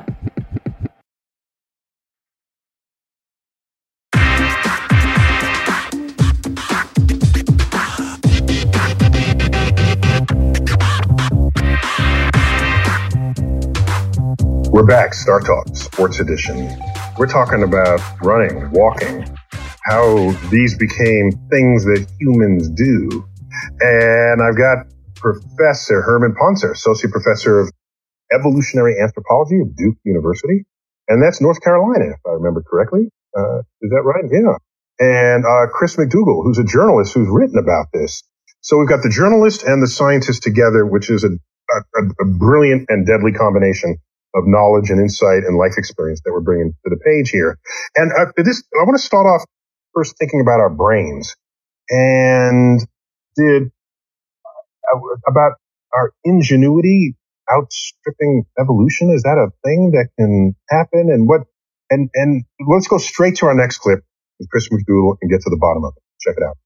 [14.81, 16.67] We're back, Star Talk, Sports Edition.
[17.15, 19.23] We're talking about running, walking,
[19.83, 23.23] how these became things that humans do.
[23.79, 27.71] And I've got Professor Herman Pontzer, Associate Professor of
[28.33, 30.65] Evolutionary Anthropology at Duke University.
[31.07, 33.11] And that's North Carolina, if I remember correctly.
[33.37, 34.25] Uh, is that right?
[34.31, 34.57] Yeah.
[34.97, 38.23] And uh, Chris McDougall, who's a journalist who's written about this.
[38.61, 42.89] So we've got the journalist and the scientist together, which is a, a, a brilliant
[42.89, 43.99] and deadly combination
[44.33, 47.57] of knowledge and insight and life experience that we're bringing to the page here.
[47.95, 49.43] And uh, this, I want to start off
[49.93, 51.35] first thinking about our brains
[51.89, 52.79] and
[53.35, 53.71] did
[54.93, 55.53] uh, about
[55.93, 57.15] our ingenuity
[57.51, 59.09] outstripping evolution.
[59.09, 61.09] Is that a thing that can happen?
[61.11, 61.41] And what,
[61.89, 63.99] and, and let's go straight to our next clip
[64.39, 66.03] with Chris McDougall and get to the bottom of it.
[66.21, 66.57] Check it out.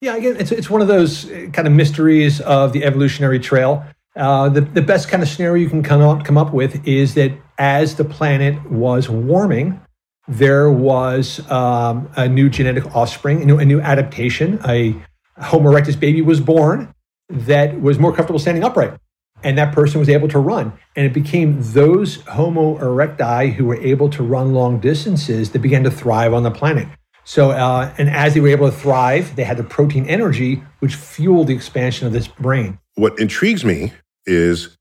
[0.00, 3.84] Yeah, again, it's, it's one of those uh, kind of mysteries of the evolutionary trail.
[4.18, 7.14] Uh, the, the best kind of scenario you can come up, come up with is
[7.14, 9.80] that as the planet was warming,
[10.26, 14.60] there was um, a new genetic offspring, a new, a new adaptation.
[14.66, 14.94] A
[15.40, 16.92] Homo erectus baby was born
[17.28, 18.98] that was more comfortable standing upright.
[19.44, 20.72] And that person was able to run.
[20.96, 25.84] And it became those Homo erecti who were able to run long distances that began
[25.84, 26.88] to thrive on the planet.
[27.24, 30.96] So, uh, and as they were able to thrive, they had the protein energy, which
[30.96, 32.78] fueled the expansion of this brain.
[32.96, 33.92] What intrigues me
[34.28, 34.76] is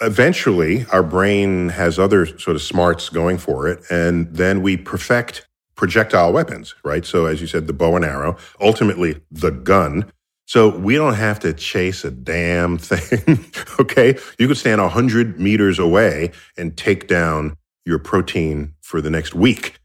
[0.00, 3.82] eventually our brain has other sort of smarts going for it.
[3.90, 5.46] And then we perfect
[5.76, 7.04] projectile weapons, right?
[7.04, 10.10] So as you said, the bow and arrow, ultimately the gun.
[10.46, 13.44] So we don't have to chase a damn thing.
[13.80, 14.18] okay.
[14.38, 19.78] You could stand 100 meters away and take down your protein for the next week.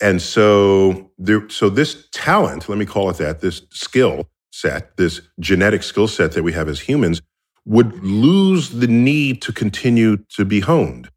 [0.00, 5.20] And so there, so this talent, let me call it that, this skill set, this
[5.40, 7.20] genetic skill set that we have as humans
[7.68, 11.10] would lose the need to continue to be honed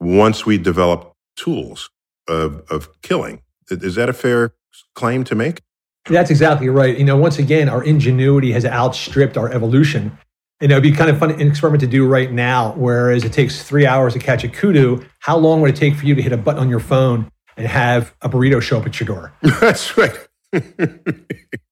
[0.00, 1.88] once we develop tools
[2.28, 3.40] of, of killing.
[3.70, 4.52] Is that a fair
[4.96, 5.62] claim to make?
[6.06, 6.98] That's exactly right.
[6.98, 10.18] You know, once again, our ingenuity has outstripped our evolution.
[10.60, 12.72] You know, it'd be kind of fun an experiment to do right now.
[12.76, 16.06] Whereas it takes three hours to catch a kudu, how long would it take for
[16.06, 18.98] you to hit a button on your phone and have a burrito show up at
[18.98, 19.32] your door?
[19.60, 20.16] That's right.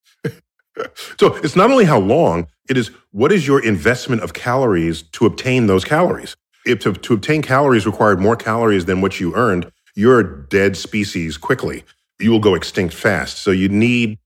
[1.19, 5.27] so it's not only how long, it is what is your investment of calories to
[5.27, 6.37] obtain those calories?
[6.67, 10.77] If to, to obtain calories required more calories than what you earned, you're a dead
[10.77, 11.85] species quickly.
[12.19, 13.39] You will go extinct fast.
[13.39, 14.19] So you need,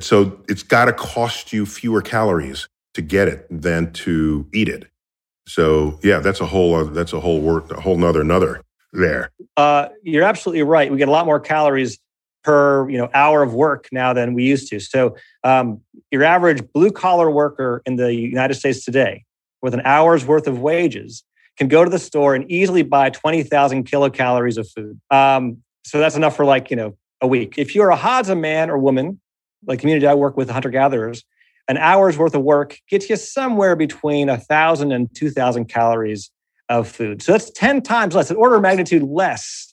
[0.00, 4.86] so it's got to cost you fewer calories to get it than to eat it.
[5.48, 9.30] So yeah, that's a whole, other, that's a whole work, a whole nother, another there.
[9.56, 10.90] Uh, you're absolutely right.
[10.90, 11.98] We get a lot more calories
[12.42, 14.80] per you know hour of work now than we used to.
[14.80, 19.24] So um, your average blue collar worker in the United States today,
[19.60, 21.24] with an hour's worth of wages,
[21.56, 25.00] can go to the store and easily buy twenty thousand kilocalories of food.
[25.10, 27.54] Um, so that's enough for like you know a week.
[27.56, 29.20] If you're a Hadza man or woman,
[29.66, 31.24] like community I work with, hunter gatherers,
[31.68, 36.30] an hour's worth of work gets you somewhere between a thousand and two thousand calories
[36.68, 37.22] of food.
[37.22, 39.71] So that's ten times less, an order of magnitude less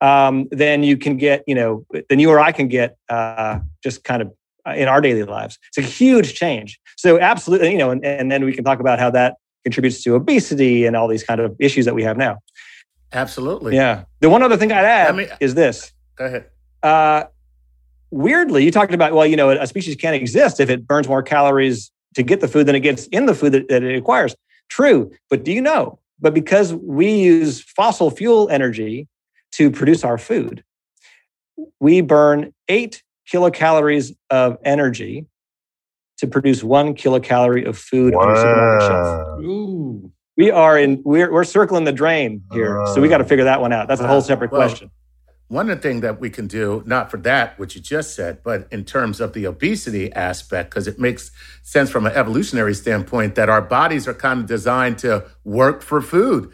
[0.00, 4.04] um, than you can get, you know, than you or I can get uh, just
[4.04, 4.32] kind of
[4.66, 5.58] uh, in our daily lives.
[5.68, 6.78] It's a huge change.
[6.96, 10.14] So absolutely, you know, and, and then we can talk about how that contributes to
[10.14, 12.38] obesity and all these kind of issues that we have now.
[13.12, 13.74] Absolutely.
[13.74, 14.04] Yeah.
[14.20, 15.92] The one other thing I'd add I mean, is this.
[16.16, 16.46] Go ahead.
[16.82, 17.24] Uh,
[18.10, 21.22] weirdly, you talked about, well, you know, a species can't exist if it burns more
[21.22, 24.34] calories to get the food than it gets in the food that, that it acquires.
[24.68, 25.10] True.
[25.28, 25.98] But do you know?
[26.20, 29.08] But because we use fossil fuel energy
[29.52, 30.64] to produce our food.
[31.78, 35.26] We burn eight kilocalories of energy
[36.18, 38.22] to produce one kilocalorie of food wow.
[38.22, 39.40] on the supermarket shelf.
[39.44, 40.12] Ooh.
[40.36, 42.80] We are in we're we're circling the drain here.
[42.80, 43.88] Uh, so we got to figure that one out.
[43.88, 44.90] That's a whole separate well, question.
[45.48, 48.42] One of the things that we can do, not for that, what you just said,
[48.44, 51.32] but in terms of the obesity aspect, because it makes
[51.62, 56.00] sense from an evolutionary standpoint that our bodies are kind of designed to work for
[56.00, 56.52] food.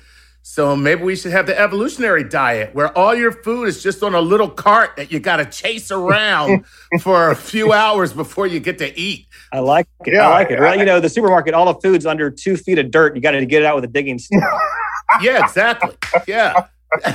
[0.48, 4.14] So maybe we should have the evolutionary diet where all your food is just on
[4.14, 6.64] a little cart that you got to chase around
[7.00, 9.26] for a few hours before you get to eat.
[9.52, 10.14] I like it.
[10.14, 10.60] Yeah, I like it.
[10.60, 13.16] Well, you know, the supermarket, all the food's under two feet of dirt.
[13.16, 14.40] You got to get it out with a digging stick.
[15.20, 15.96] yeah, exactly.
[16.28, 16.68] Yeah.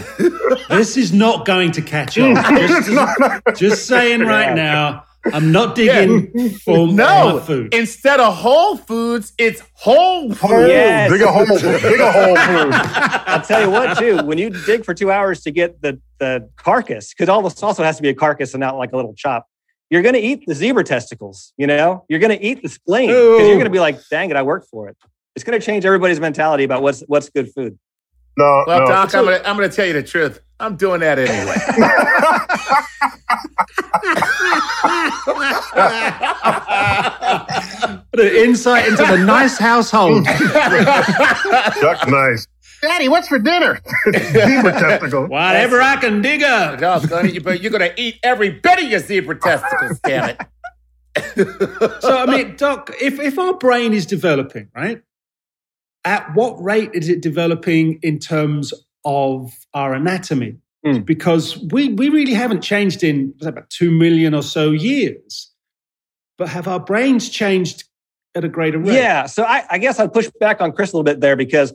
[0.70, 2.36] this is not going to catch on.
[2.36, 5.06] Just, just saying right now.
[5.26, 6.50] I'm not digging yeah.
[6.64, 7.74] for no food.
[7.74, 10.70] Instead of Whole Foods, it's Hole Foods.
[10.70, 11.12] Yes.
[11.12, 11.46] Dig a hole.
[11.58, 12.36] dig a hole.
[12.38, 14.24] I'll tell you what, too.
[14.26, 17.84] When you dig for two hours to get the the carcass, because all this also
[17.84, 19.48] has to be a carcass and not like a little chop.
[19.90, 21.54] You're going to eat the zebra testicles.
[21.58, 24.30] You know, you're going to eat the spleen because you're going to be like, "Dang
[24.30, 24.98] it, I worked for it."
[25.36, 27.78] It's going to change everybody's mentality about what's what's good food.
[28.38, 28.88] No, well, no.
[28.88, 30.42] Doc, I'm gonna I'm gonna tell you the truth.
[30.60, 31.56] I'm doing that anyway.
[38.12, 40.26] what an insight into the nice household.
[40.26, 42.48] Duck nice.
[42.82, 43.80] Daddy, what's for dinner?
[44.14, 45.30] zebra testicles.
[45.30, 46.80] Whatever I can dig up.
[46.80, 50.42] but you're gonna eat every bit of your zebra testicles, damn it.
[52.02, 55.02] so I mean, Doc, if if our brain is developing, right?
[56.04, 58.74] At what rate is it developing in terms
[59.06, 60.58] of our anatomy?
[60.86, 61.06] Mm.
[61.06, 65.52] Because we, we really haven't changed in about 2 million or so years.
[66.38, 67.84] But have our brains changed
[68.34, 68.96] at a greater rate?
[68.96, 69.28] Yeah.
[69.28, 71.74] So I, I guess I'd push back on Chris a little bit there because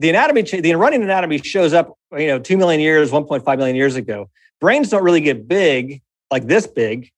[0.00, 3.94] the anatomy, the running anatomy shows up, you know, 2 million years, 1.5 million years
[3.94, 4.28] ago.
[4.60, 7.10] Brains don't really get big, like this big,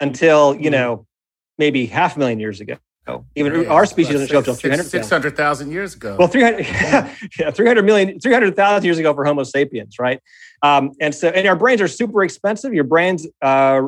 [0.00, 0.72] until, you hmm.
[0.72, 1.06] know,
[1.58, 2.76] maybe half a million years ago.
[3.34, 4.84] Even yeah, our species doesn't show up until 300.
[4.84, 6.16] 600,000 years ago.
[6.18, 6.66] Well, 300,
[7.38, 10.20] yeah, 300 million, 300,000 years ago for Homo sapiens, right?
[10.62, 12.74] Um, and so, and our brains are super expensive.
[12.74, 13.82] Your brains uh,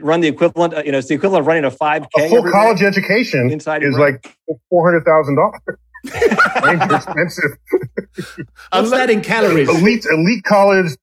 [0.00, 2.06] run the equivalent, uh, you know, it's the equivalent of running a 5K.
[2.18, 4.18] A full college education inside is brain.
[4.22, 4.36] like
[4.72, 5.52] $400,000.
[6.60, 7.58] brains expensive.
[8.72, 9.68] What's that in calories?
[9.68, 10.96] Elite, elite college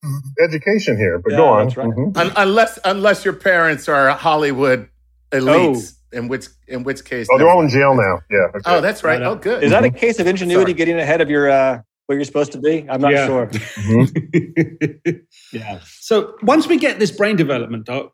[0.43, 1.67] education here, but yeah, go on.
[1.67, 1.88] Right.
[1.88, 2.32] Mm-hmm.
[2.36, 4.89] unless, unless your parents are Hollywood
[5.32, 5.93] elites.
[5.93, 7.28] Oh in which in which case?
[7.32, 8.19] Oh, they're all in jail now.
[8.30, 8.48] Yeah.
[8.56, 8.60] Okay.
[8.65, 9.22] Oh, that's right.
[9.22, 9.63] Oh, good.
[9.63, 12.60] Is that a case of ingenuity getting ahead of your uh, where you're supposed to
[12.60, 12.86] be?
[12.89, 13.26] I'm not yeah.
[13.26, 13.48] sure.
[13.80, 15.12] Mm-hmm.
[15.56, 15.80] yeah.
[15.84, 18.13] So once we get this brain development, Doc,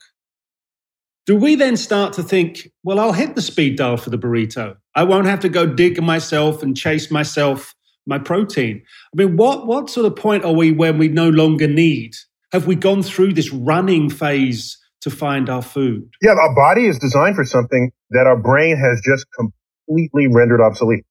[1.26, 4.78] do we then start to think, well, I'll hit the speed dial for the burrito.
[4.94, 7.74] I won't have to go dig myself and chase myself
[8.06, 8.84] my protein.
[9.14, 12.16] I mean, what what sort of point are we when we no longer need?
[12.52, 14.78] Have we gone through this running phase?
[15.06, 16.10] To find our food.
[16.20, 21.06] Yeah, our body is designed for something that our brain has just completely rendered obsolete.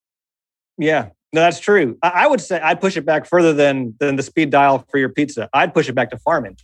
[0.76, 1.96] Yeah, no, that's true.
[2.02, 5.10] I, would say I'd push it back further than than the speed dial for your
[5.10, 5.48] pizza.
[5.54, 6.56] I'd push it back to farming.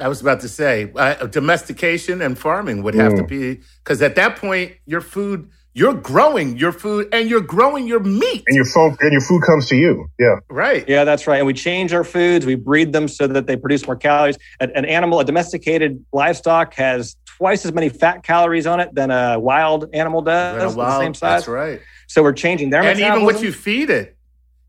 [0.00, 3.18] I was about to say uh, domestication and farming would have mm.
[3.18, 7.86] to be because at that point your food you're growing your food and you're growing
[7.86, 8.42] your meat.
[8.48, 10.10] And your food and your food comes to you.
[10.18, 10.36] Yeah.
[10.50, 10.86] Right.
[10.88, 11.38] Yeah that's right.
[11.38, 12.44] And we change our foods.
[12.44, 14.36] We breed them so that they produce more calories.
[14.58, 19.12] An, an animal a domesticated livestock has twice as many fat calories on it than
[19.12, 21.40] a wild animal does wild, the same size.
[21.42, 21.80] that's right.
[22.08, 24.16] So we're changing their and even what you feed it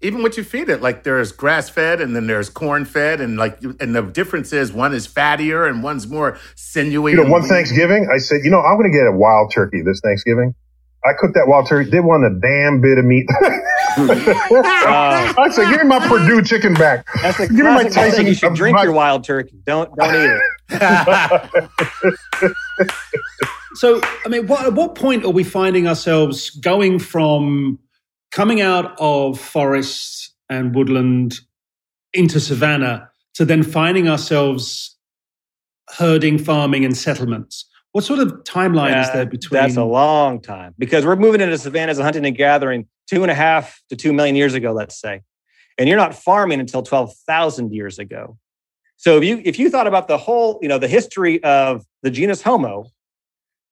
[0.01, 3.37] even what you feed it like there's grass fed and then there's corn fed and
[3.37, 7.43] like and the difference is one is fattier and one's more sinewy you know one
[7.43, 10.53] thanksgiving i said you know i'm going to get a wild turkey this thanksgiving
[11.05, 11.89] I cooked that wild turkey.
[11.89, 13.25] They want a damn bit of meat.
[13.31, 13.45] uh,
[15.37, 18.27] I said, "Give me my Perdue chicken back." That's the give me my Tyson.
[18.27, 19.61] You should drink my, your wild turkey.
[19.65, 20.41] Don't don't eat it.
[23.75, 27.79] so, I mean, what, at what point are we finding ourselves going from
[28.31, 31.39] coming out of forests and woodland
[32.13, 34.97] into savanna to then finding ourselves
[35.97, 37.68] herding, farming, and settlements?
[37.91, 39.61] What sort of timeline yeah, is there between?
[39.61, 43.31] That's a long time because we're moving into savannas and hunting and gathering two and
[43.31, 45.21] a half to two million years ago, let's say,
[45.77, 48.37] and you're not farming until twelve thousand years ago.
[48.97, 52.11] So if you if you thought about the whole, you know, the history of the
[52.11, 52.91] genus Homo,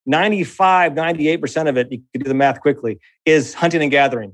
[0.08, 4.34] 95, 98% of it, you could do the math quickly, is hunting and gathering.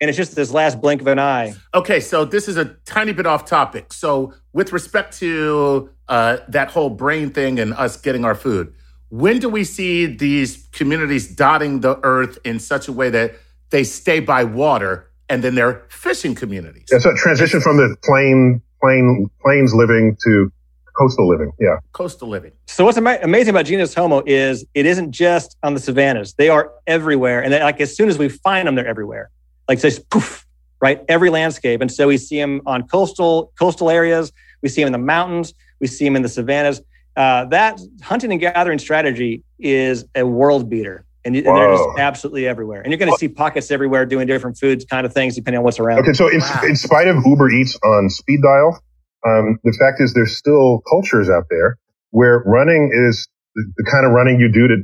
[0.00, 1.54] And it's just this last blink of an eye.
[1.74, 3.92] Okay, so this is a tiny bit off topic.
[3.92, 8.74] So, with respect to uh, that whole brain thing and us getting our food,
[9.12, 13.34] when do we see these communities dotting the earth in such a way that
[13.68, 16.88] they stay by water and then they're fishing communities?
[16.90, 20.50] It's a transition from the plain, plain, plains living to
[20.96, 21.52] coastal living.
[21.60, 21.76] Yeah.
[21.92, 22.52] Coastal living.
[22.68, 26.32] So what's ama- amazing about genus Homo is it isn't just on the savannas.
[26.32, 27.44] They are everywhere.
[27.44, 29.30] And like as soon as we find them, they're everywhere.
[29.68, 30.46] Like just poof,
[30.80, 31.04] right?
[31.08, 31.82] Every landscape.
[31.82, 34.32] And so we see them on coastal, coastal areas.
[34.62, 35.52] We see them in the mountains.
[35.80, 36.80] We see them in the savannas
[37.16, 41.04] uh, that hunting and gathering strategy is a world beater.
[41.24, 42.80] and, and they're just absolutely everywhere.
[42.80, 45.64] And you're going to see pockets everywhere doing different foods, kind of things, depending on
[45.64, 46.00] what's around.
[46.00, 46.60] Okay, so in, wow.
[46.64, 48.80] in spite of Uber Eats on speed dial,
[49.26, 51.78] um, the fact is there's still cultures out there
[52.10, 54.76] where running is the, the kind of running you do to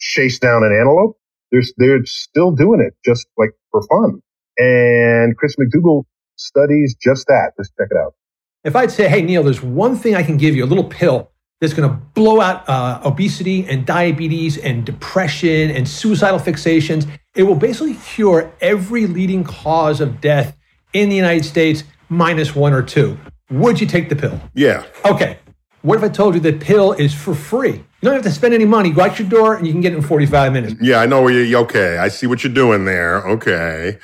[0.00, 1.18] chase down an antelope.
[1.52, 4.20] They're, they're still doing it just like for fun.
[4.56, 6.04] And Chris McDougall
[6.36, 7.52] studies just that.
[7.58, 8.14] Just check it out.
[8.64, 11.30] If I'd say, hey, Neil, there's one thing I can give you, a little pill
[11.60, 17.08] that's going to blow out uh, obesity and diabetes and depression and suicidal fixations.
[17.34, 20.56] It will basically cure every leading cause of death
[20.92, 23.18] in the United States, minus one or two.
[23.50, 24.40] Would you take the pill?
[24.54, 24.84] Yeah.
[25.04, 25.38] Okay.
[25.82, 27.72] What if I told you the pill is for free?
[27.72, 28.90] You don't have to spend any money.
[28.90, 30.74] Go out your door and you can get it in 45 minutes.
[30.80, 31.98] Yeah, I know where you okay.
[31.98, 33.26] I see what you're doing there.
[33.28, 33.98] Okay.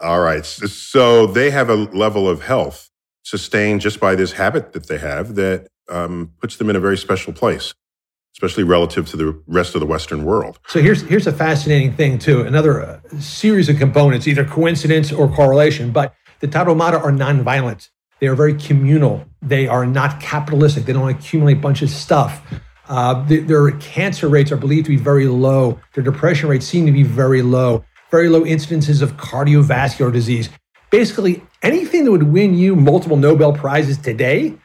[0.00, 0.44] All right.
[0.44, 2.90] So they have a level of health
[3.22, 6.96] sustained just by this habit that they have that um, puts them in a very
[6.96, 7.74] special place,
[8.36, 10.58] especially relative to the rest of the Western world.
[10.66, 12.42] So here's here's a fascinating thing too.
[12.42, 15.90] Another uh, series of components, either coincidence or correlation.
[15.90, 17.88] But the Tarahumara are nonviolent.
[18.20, 19.26] They are very communal.
[19.42, 20.84] They are not capitalistic.
[20.86, 22.42] They don't accumulate a bunch of stuff.
[22.88, 25.78] Uh, their cancer rates are believed to be very low.
[25.94, 27.84] Their depression rates seem to be very low.
[28.10, 30.48] Very low incidences of cardiovascular disease.
[30.90, 34.56] Basically, anything that would win you multiple Nobel Prizes today,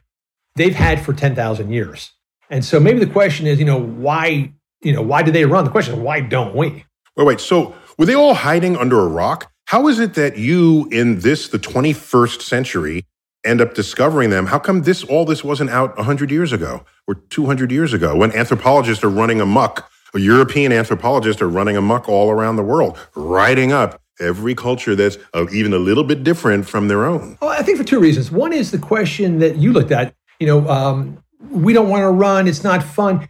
[0.56, 2.12] they've had for 10,000 years.
[2.49, 5.64] And so maybe the question is, you know, why, you know, why do they run?
[5.64, 6.86] The question is, why don't we?
[7.16, 7.39] Wait, wait.
[7.39, 9.52] So were they all hiding under a rock?
[9.66, 13.06] How is it that you, in this, the 21st century,
[13.45, 14.47] end up discovering them.
[14.47, 18.32] How come this all this wasn't out 100 years ago or 200 years ago when
[18.34, 23.72] anthropologists are running amok, or European anthropologists are running amok all around the world, writing
[23.72, 27.38] up every culture that's uh, even a little bit different from their own?
[27.41, 28.30] Well, I think for two reasons.
[28.30, 30.14] One is the question that you looked at.
[30.42, 33.30] You know, um, we don't want to run; it's not fun.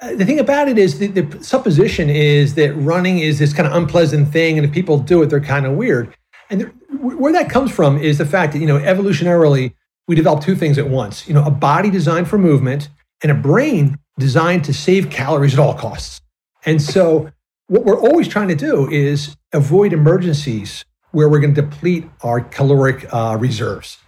[0.00, 3.66] Uh, the thing about it is the, the supposition is that running is this kind
[3.66, 6.14] of unpleasant thing, and if people do it, they're kind of weird.
[6.50, 9.74] And where that comes from is the fact that, you know, evolutionarily,
[10.06, 12.90] we developed two things at once, you know, a body designed for movement
[13.22, 16.20] and a brain designed to save calories at all costs.
[16.64, 17.32] And so
[17.66, 22.40] what we're always trying to do is avoid emergencies where we're going to deplete our
[22.40, 23.98] caloric uh, reserves.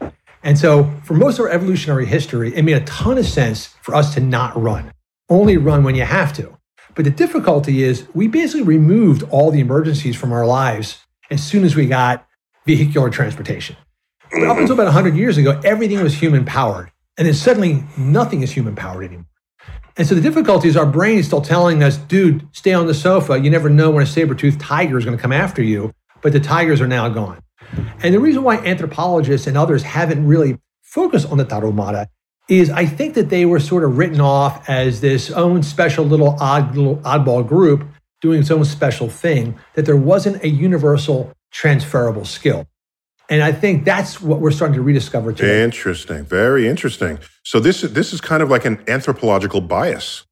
[0.45, 3.95] And so for most of our evolutionary history, it made a ton of sense for
[3.95, 4.93] us to not run,
[5.31, 6.57] only run when you have to.
[6.95, 10.99] But the difficulty is we basically removed all the emergencies from our lives
[11.31, 12.27] as soon as we got
[12.67, 13.77] vehicular transportation.
[14.27, 14.61] Up mm-hmm.
[14.61, 16.93] until about 100 years ago, everything was human powered.
[17.17, 19.27] And then suddenly, nothing is human powered anymore.
[19.97, 22.95] And so the difficulty is our brain is still telling us, dude, stay on the
[22.95, 23.39] sofa.
[23.39, 25.93] You never know when a saber toothed tiger is going to come after you.
[26.21, 27.41] But the tigers are now gone.
[28.03, 32.07] And the reason why anthropologists and others haven't really focused on the Tarahumara
[32.49, 36.37] is I think that they were sort of written off as this own special little
[36.41, 37.87] odd little oddball group
[38.21, 42.67] doing its own special thing, that there wasn't a universal transferable skill.
[43.29, 45.63] And I think that's what we're starting to rediscover today.
[45.63, 46.25] Interesting.
[46.25, 47.19] Very interesting.
[47.43, 50.25] So this this is kind of like an anthropological bias.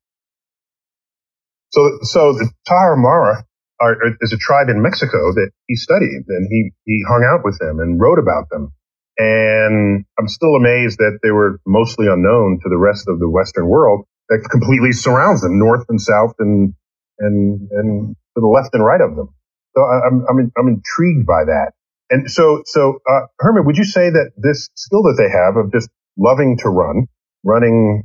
[1.71, 3.45] So so the Tarahumara
[3.81, 7.59] are, is a tribe in Mexico that he studied and he he hung out with
[7.59, 8.73] them and wrote about them.
[9.19, 13.69] And I'm still amazed that they were mostly unknown to the rest of the Western
[13.69, 16.75] world that completely surrounds them, north and south and
[17.19, 19.29] and and to the left and right of them.
[19.77, 21.73] So I, am I'm, I'm intrigued by that.
[22.11, 25.73] And so, so, uh, Herman, would you say that this skill that they have of
[25.73, 27.07] just loving to run,
[27.43, 28.05] running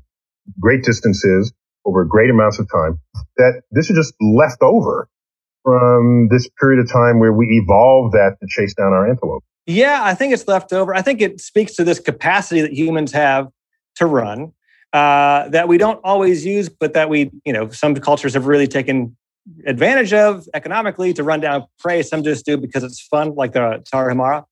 [0.59, 1.51] great distances
[1.86, 2.99] over great amounts of time,
[3.36, 5.09] that this is just left over
[5.68, 9.43] from this period of time where we evolved that to chase down our antelope?
[9.65, 10.95] Yeah, I think it's left over.
[10.95, 13.49] I think it speaks to this capacity that humans have
[13.95, 14.53] to run
[14.93, 18.65] uh, that we don't always use, but that we, you know, some cultures have really
[18.65, 19.18] taken
[19.65, 22.01] advantage of economically to run down prey.
[22.01, 24.45] Some just do because it's fun, like the Tarahumara.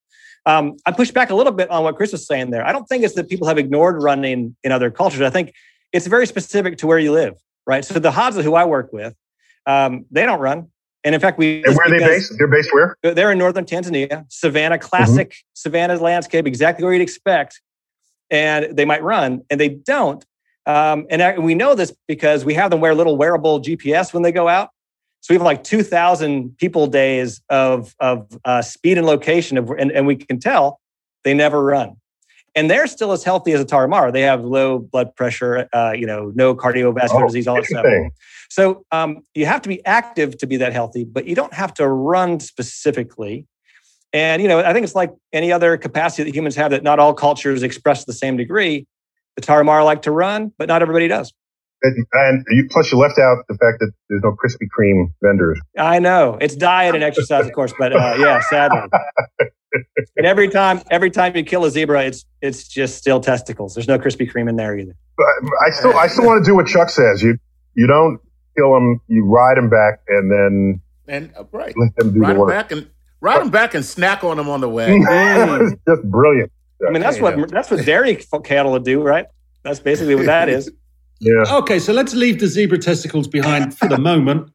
[0.45, 2.67] Um, I push back a little bit on what Chris was saying there.
[2.67, 5.21] I don't think it's that people have ignored running in other cultures.
[5.21, 5.53] I think
[5.93, 7.35] it's very specific to where you live,
[7.65, 7.85] right?
[7.85, 9.15] So the Hadza, who I work with,
[9.65, 10.67] um, they don't run.
[11.05, 11.63] And in fact, we.
[11.63, 12.33] And where are they based?
[12.37, 12.97] They're based where?
[13.03, 15.51] They're in northern Tanzania, Savannah, classic mm-hmm.
[15.53, 17.61] Savannah landscape, exactly where you'd expect.
[18.31, 20.25] And they might run, and they don't.
[20.65, 24.31] Um, and we know this because we have them wear little wearable GPS when they
[24.31, 24.69] go out.
[25.21, 29.91] So we have like 2,000 people days of, of uh, speed and location, of, and,
[29.91, 30.79] and we can tell
[31.23, 31.97] they never run.
[32.55, 34.13] And they're still as healthy as a Tarahumara.
[34.13, 37.85] They have low blood pressure, uh, you know, no cardiovascular oh, disease, all that stuff.
[38.49, 41.73] So um, you have to be active to be that healthy, but you don't have
[41.75, 43.45] to run specifically.
[44.13, 46.99] And you know, I think it's like any other capacity that humans have that not
[46.99, 48.87] all cultures express to the same degree.
[49.35, 51.33] The Tarahumara like to run, but not everybody does.
[51.83, 55.59] And, and you, plus, you left out the fact that there's no Krispy Kreme vendors.
[55.77, 58.89] I know it's diet and exercise, of course, but uh, yeah, sadly.
[60.17, 63.73] and every time, every time you kill a zebra, it's it's just still testicles.
[63.75, 64.95] There's no Krispy Kreme in there either.
[65.17, 65.25] But
[65.65, 67.21] I still, I still want to do what Chuck says.
[67.21, 67.37] You,
[67.75, 68.19] you don't
[68.57, 68.99] kill them.
[69.07, 72.39] You ride them back, and then And uh, right, let them do ride the them
[72.39, 72.49] work.
[72.49, 72.89] back and
[73.21, 74.87] ride them back and snack on them on the way.
[75.01, 76.51] it's just brilliant.
[76.87, 79.25] I mean, that's Hey, what that's what dairy cattle would do, right?
[79.63, 80.71] That's basically what that is.
[81.21, 81.43] Yeah.
[81.49, 84.51] Okay, so let's leave the zebra testicles behind for the moment,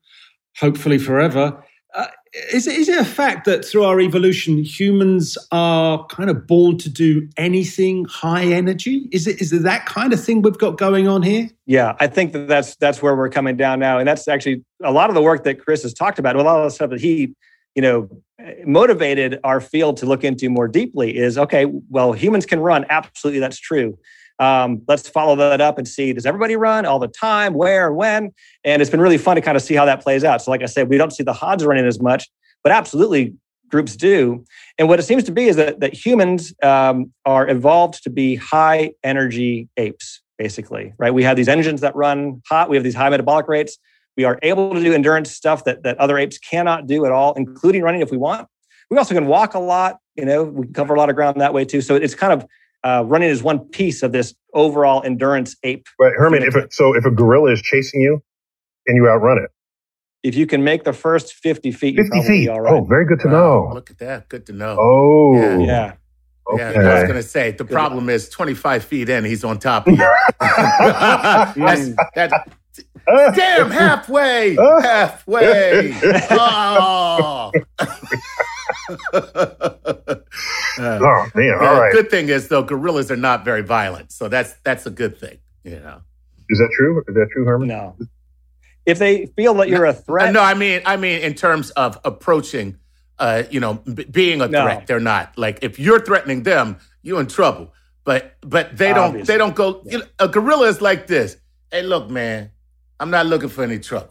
[0.59, 1.65] hopefully forever.
[1.95, 2.07] Uh,
[2.53, 6.79] is, it- is it a fact that through our evolution, humans are kind of born
[6.79, 9.09] to do anything high energy?
[9.13, 11.49] Is it is it that kind of thing we've got going on here?
[11.67, 14.93] Yeah, I think that that's that's where we're coming down now, and that's actually a
[14.93, 16.37] lot of the work that Chris has talked about.
[16.37, 17.35] A lot of the stuff that he,
[17.75, 18.09] you know,
[18.65, 21.67] motivated our field to look into more deeply is okay.
[21.89, 22.87] Well, humans can run.
[22.89, 23.99] Absolutely, that's true.
[24.41, 27.97] Um, let's follow that up and see does everybody run all the time, where and
[27.97, 28.33] when?
[28.65, 30.43] And it's been really fun to kind of see how that plays out.
[30.43, 32.29] So, like I said, we don't see the Hadza running as much,
[32.65, 33.35] but absolutely
[33.69, 34.45] groups do.
[34.79, 38.37] And what it seems to be is that that humans um, are evolved to be
[38.37, 41.13] high energy apes, basically, right?
[41.13, 42.71] We have these engines that run hot.
[42.71, 43.79] We have these high metabolic rates.
[44.17, 47.35] We are able to do endurance stuff that that other apes cannot do at all,
[47.35, 48.49] including running if we want.
[48.91, 49.99] We also can walk a lot.
[50.17, 51.83] You know, we can cover a lot of ground that way too.
[51.83, 52.47] So it's kind of
[52.85, 55.87] uh, running is one piece of this overall endurance ape.
[55.99, 58.23] But Herman, if it, so, if a gorilla is chasing you,
[58.87, 59.51] can you outrun it?
[60.23, 62.49] If you can make the first 50 feet, you're 50 probably feet.
[62.49, 62.73] all right.
[62.75, 63.33] Oh, very good to Wow,
[63.69, 63.71] know.
[63.75, 64.29] Look at that.
[64.29, 64.77] Good to know.
[64.79, 65.59] Oh, Yeah.
[65.59, 65.93] yeah.
[66.57, 66.79] Yeah, okay.
[66.81, 69.99] I was gonna say the problem is 25 feet in, he's on top of you.
[70.41, 71.55] That's,
[72.17, 72.33] that,
[73.07, 75.95] damn, halfway, halfway.
[76.31, 77.53] Oh.
[79.13, 79.21] Uh,
[80.79, 81.55] Oh, man.
[81.61, 81.93] All the right.
[81.93, 85.39] Good thing is though, gorillas are not very violent, so that's that's a good thing.
[85.65, 86.01] You know.
[86.49, 86.99] Is that true?
[87.07, 87.69] Is that true, Herman?
[87.69, 87.97] No.
[88.87, 91.71] If they feel that you're a Uh, threat, no, I mean, I mean, in terms
[91.73, 92.77] of approaching,
[93.19, 94.63] uh, you know, b- being a No.
[94.63, 95.37] threat, they're not.
[95.37, 97.73] Like if you're threatening them, you're in trouble.
[98.05, 99.35] But but they don't Obviously.
[99.35, 99.83] they don't go.
[99.85, 101.37] You know, a gorilla is like this.
[101.71, 102.51] Hey, look, man,
[102.99, 104.11] I'm not looking for any trouble.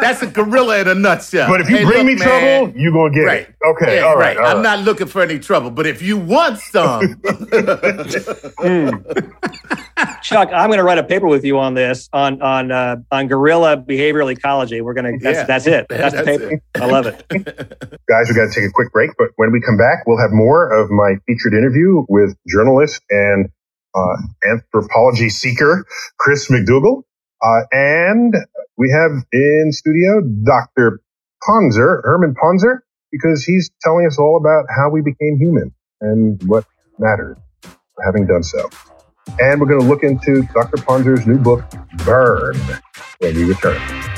[0.00, 1.48] That's a gorilla in a nutshell.
[1.48, 2.26] But if you Hey, bring look, me man,
[2.64, 3.40] trouble, you gonna get Right.
[3.42, 3.54] it.
[3.66, 3.96] Okay.
[3.96, 4.36] yeah, all right.
[4.36, 4.44] right.
[4.44, 4.62] all I'm right.
[4.62, 5.70] not looking for any trouble.
[5.70, 7.20] But if you want some,
[10.22, 13.26] Chuck, I'm going to write a paper with you on this on on uh, on
[13.28, 14.80] gorilla behavioral ecology.
[14.80, 15.44] We're going to that's Yeah.
[15.44, 15.86] that's it.
[15.98, 16.50] That's, the paper.
[16.52, 16.62] it.
[16.76, 17.24] I love it.
[18.08, 20.30] Guys, we got to take a quick break, but when we come back, we'll have
[20.32, 23.48] more of my featured interview with journalist and
[23.94, 24.16] uh,
[24.48, 25.84] anthropology seeker
[26.18, 27.02] Chris McDougall.
[27.42, 28.34] Uh, and
[28.76, 31.00] we have in studio Dr.
[31.48, 32.80] Pontzer, Herman Pontzer,
[33.12, 36.64] because he's telling us all about how we became human and what
[36.98, 37.38] mattered
[38.04, 38.68] having done so.
[39.38, 40.78] And we're going to look into Dr.
[40.78, 41.64] Pontzer's new book,
[42.04, 42.56] Burn,
[43.20, 44.17] when we return.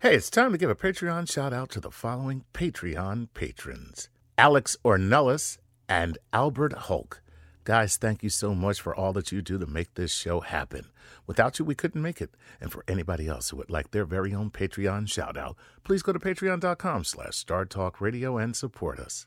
[0.00, 4.76] Hey, it's time to give a Patreon shout out to the following Patreon patrons Alex
[4.84, 7.20] Ornelas and Albert Hulk.
[7.64, 10.86] Guys, thank you so much for all that you do to make this show happen.
[11.26, 12.30] Without you, we couldn't make it.
[12.60, 16.12] And for anybody else who would like their very own Patreon shout out, please go
[16.12, 19.26] to patreon.com slash Star Talk Radio and support us.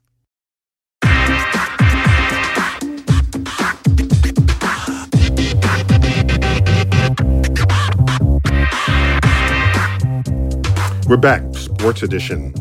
[11.11, 12.55] We're back, Sports Edition,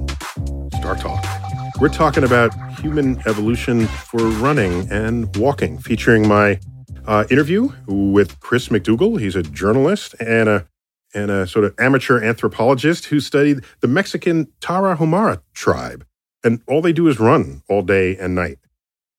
[0.74, 1.24] Star Talk.
[1.80, 6.58] We're talking about human evolution for running and walking, featuring my
[7.06, 9.20] uh, interview with Chris McDougall.
[9.20, 10.66] He's a journalist and a
[11.14, 16.04] and a sort of amateur anthropologist who studied the Mexican Tarahumara tribe,
[16.42, 18.58] and all they do is run all day and night,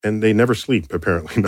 [0.03, 0.91] and they never sleep.
[0.91, 1.41] Apparently,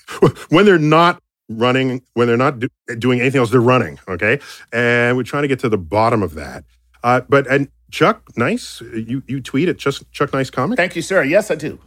[0.48, 3.98] when they're not running, when they're not do, doing anything else, they're running.
[4.08, 4.40] Okay,
[4.72, 6.64] and we're trying to get to the bottom of that.
[7.02, 10.76] Uh, but and Chuck Nice, you you tweet at just Chuck Nice Comic.
[10.76, 11.22] Thank you, sir.
[11.22, 11.78] Yes, I do.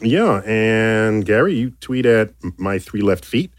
[0.00, 3.50] Yeah, and Gary, you tweet at my three left feet.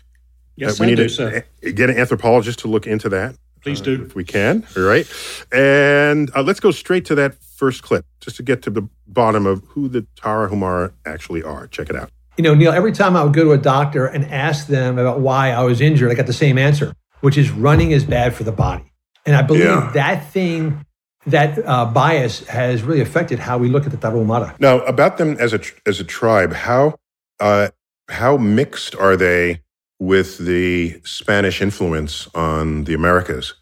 [0.56, 1.46] Yes, Uh, we I need do, to sir.
[1.66, 3.36] uh, get an anthropologist to look into that.
[3.62, 4.04] Please uh, do.
[4.06, 4.66] if we can.
[4.78, 5.06] All right,
[5.52, 9.46] and uh, let's go straight to that first clip, just to get to the bottom
[9.46, 11.68] of who the Tarahumara actually are.
[11.68, 12.10] Check it out.
[12.38, 15.20] You know, Neil, every time I would go to a doctor and ask them about
[15.20, 18.46] why I was injured, I got the same answer, which is running is bad for
[18.46, 18.86] the body.
[19.26, 19.92] And I believe Yeah.
[19.94, 20.86] that thing,
[21.32, 24.60] that uh, bias has really affected how we look at the Tarahumara.
[24.60, 26.96] Now, about them as a as a tribe, how
[27.40, 27.70] uh,
[28.10, 29.62] how mixed are they
[30.00, 33.54] with the Spanish influence on the Americas,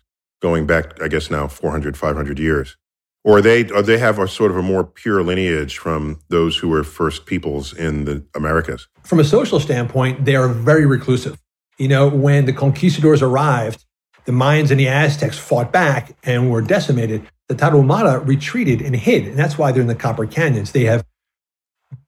[0.41, 2.77] going back, I guess now 400, 500 years,
[3.23, 6.69] or they or they have a sort of a more pure lineage from those who
[6.69, 8.87] were first peoples in the Americas?
[9.03, 11.37] From a social standpoint, they are very reclusive.
[11.77, 13.85] You know, when the conquistadors arrived,
[14.25, 17.27] the Mayans and the Aztecs fought back and were decimated.
[17.47, 20.71] The Tarahumara retreated and hid, and that's why they're in the Copper Canyons.
[20.73, 21.05] They have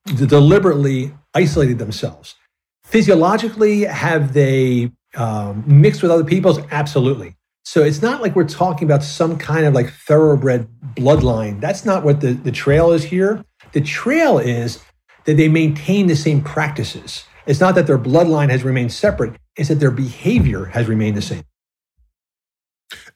[0.05, 2.35] deliberately isolated themselves.
[2.83, 6.59] Physiologically, have they um, mixed with other peoples?
[6.71, 7.35] Absolutely.
[7.63, 11.61] So it's not like we're talking about some kind of like thoroughbred bloodline.
[11.61, 13.45] That's not what the, the trail is here.
[13.73, 14.83] The trail is
[15.25, 17.25] that they maintain the same practices.
[17.45, 21.21] It's not that their bloodline has remained separate, it's that their behavior has remained the
[21.21, 21.43] same.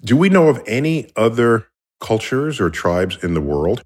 [0.04, 1.68] Do we know of any other
[2.04, 3.82] cultures or tribes in the world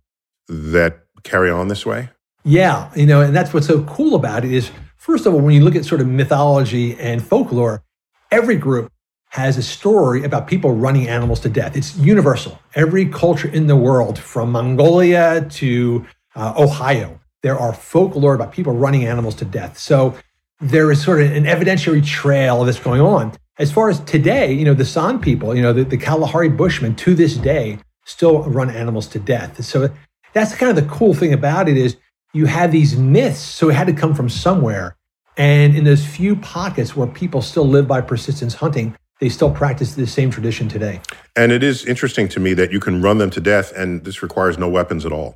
[0.50, 2.10] that carry on this way?
[2.44, 5.54] Yeah, you know, and that's what's so cool about it is, first of all, when
[5.54, 7.84] you look at sort of mythology and folklore,
[8.32, 8.92] every group
[9.30, 11.76] has a story about people running animals to death.
[11.76, 12.60] It's universal.
[12.76, 16.06] Every culture in the world, from Mongolia to
[16.36, 19.78] uh, Ohio, there are folklore about people running animals to death.
[19.78, 20.18] So
[20.60, 23.34] there is sort of an evidentiary trail that's going on.
[23.60, 26.96] As far as today, you know, the San people, you know, the, the Kalahari Bushmen
[26.96, 29.64] to this day still run animals to death.
[29.64, 29.90] So
[30.34, 31.98] that's kind of the cool thing about it is
[32.34, 34.96] you have these myths, so it had to come from somewhere.
[35.36, 39.96] And in those few pockets where people still live by persistence hunting, they still practice
[39.96, 41.02] the same tradition today.
[41.36, 44.24] And it is interesting to me that you can run them to death, and this
[44.24, 45.36] requires no weapons at all.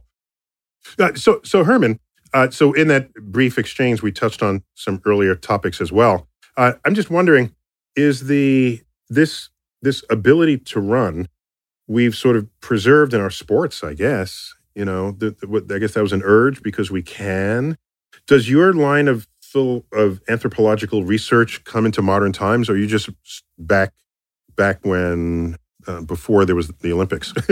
[0.97, 1.99] Uh, so, so Herman,
[2.33, 6.27] uh, so in that brief exchange, we touched on some earlier topics as well.
[6.57, 7.53] Uh, I'm just wondering,
[7.95, 9.49] is the this
[9.81, 11.27] this ability to run
[11.87, 13.83] we've sort of preserved in our sports?
[13.83, 17.77] I guess you know, the, the, I guess that was an urge because we can.
[18.27, 23.09] Does your line of of anthropological research come into modern times, or are you just
[23.57, 23.91] back
[24.55, 25.57] back when
[25.87, 27.33] uh, before there was the Olympics?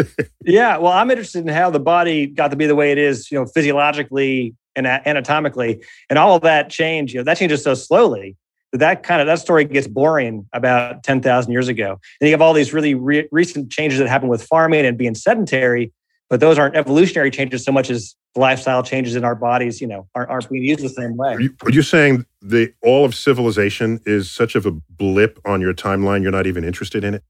[0.46, 3.30] Yeah, well, I'm interested in how the body got to be the way it is,
[3.30, 7.14] you know, physiologically and anatomically, and all of that change.
[7.14, 8.36] You know, that changes so slowly
[8.72, 12.00] that that kind of that story gets boring about ten thousand years ago.
[12.20, 15.16] And you have all these really re- recent changes that happen with farming and being
[15.16, 15.92] sedentary,
[16.30, 19.82] but those aren't evolutionary changes so much as lifestyle changes in our bodies.
[19.82, 21.34] You know, aren't, aren't being used the same way.
[21.34, 25.62] Are you, are you saying the all of civilization is such of a blip on
[25.62, 26.22] your timeline?
[26.22, 27.24] You're not even interested in it.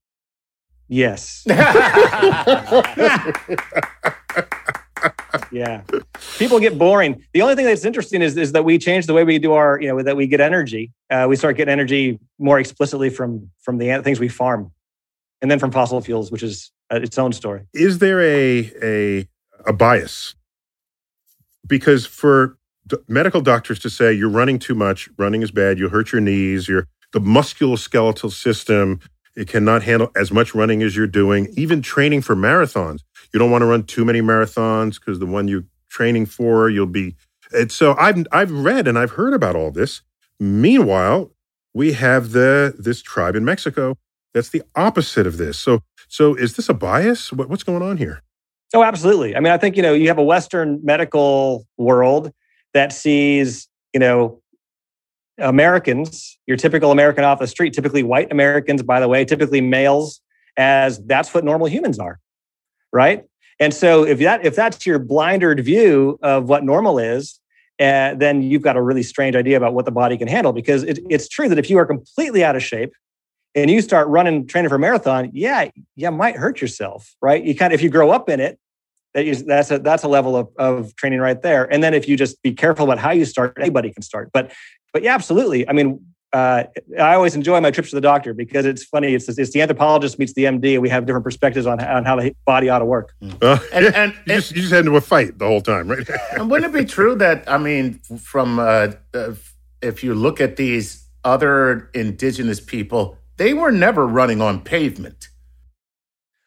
[0.88, 1.46] Yes.
[5.52, 5.82] yeah.
[6.38, 7.24] People get boring.
[7.34, 9.80] The only thing that's interesting is, is that we change the way we do our,
[9.82, 10.92] you know, that we get energy.
[11.10, 14.72] Uh, we start getting energy more explicitly from from the things we farm,
[15.42, 17.62] and then from fossil fuels, which is uh, its own story.
[17.74, 19.28] Is there a a
[19.66, 20.36] a bias?
[21.68, 22.58] Because for
[22.88, 26.22] d- medical doctors to say you're running too much, running is bad, you'll hurt your
[26.22, 29.00] knees, your the musculoskeletal system
[29.36, 31.48] it cannot handle as much running as you're doing.
[31.56, 33.04] Even training for marathons,
[33.34, 36.86] you don't want to run too many marathons because the one you're training for, you'll
[36.86, 37.16] be.
[37.52, 40.02] And so I've I've read and I've heard about all this.
[40.40, 41.32] Meanwhile,
[41.74, 43.98] we have the this tribe in Mexico
[44.34, 45.58] that's the opposite of this.
[45.60, 47.32] So so is this a bias?
[47.32, 48.22] What, what's going on here?
[48.74, 49.36] Oh, absolutely.
[49.36, 52.32] I mean, I think you know you have a Western medical world
[52.74, 54.42] that sees you know
[55.40, 60.22] Americans, your typical American off the street, typically white Americans, by the way, typically males,
[60.58, 62.20] as that's what normal humans are,
[62.92, 63.26] right?
[63.60, 67.40] And so if that if that's your blindered view of what normal is,
[67.80, 70.54] uh, then you've got a really strange idea about what the body can handle.
[70.54, 72.94] Because it, it's true that if you are completely out of shape
[73.56, 77.44] and you start running training for a marathon, yeah, you might hurt yourself, right?
[77.44, 78.60] You kind of if you grow up in it,
[79.14, 81.72] that is, that's a that's a level of, of training right there.
[81.72, 84.30] And then if you just be careful about how you start, anybody can start.
[84.32, 84.52] But
[84.94, 85.68] but yeah, absolutely.
[85.68, 86.64] I mean, uh,
[87.00, 89.16] I always enjoy my trips to the doctor because it's funny.
[89.16, 92.16] It's, it's the anthropologist meets the MD, and we have different perspectives on, on how
[92.18, 93.14] the body ought to work.
[93.42, 96.08] Uh, and, and, you, just, you just had into a fight the whole time, right?
[96.34, 99.34] and wouldn't it be true that I mean, from uh, uh,
[99.82, 105.30] if you look at these other indigenous people, they were never running on pavement.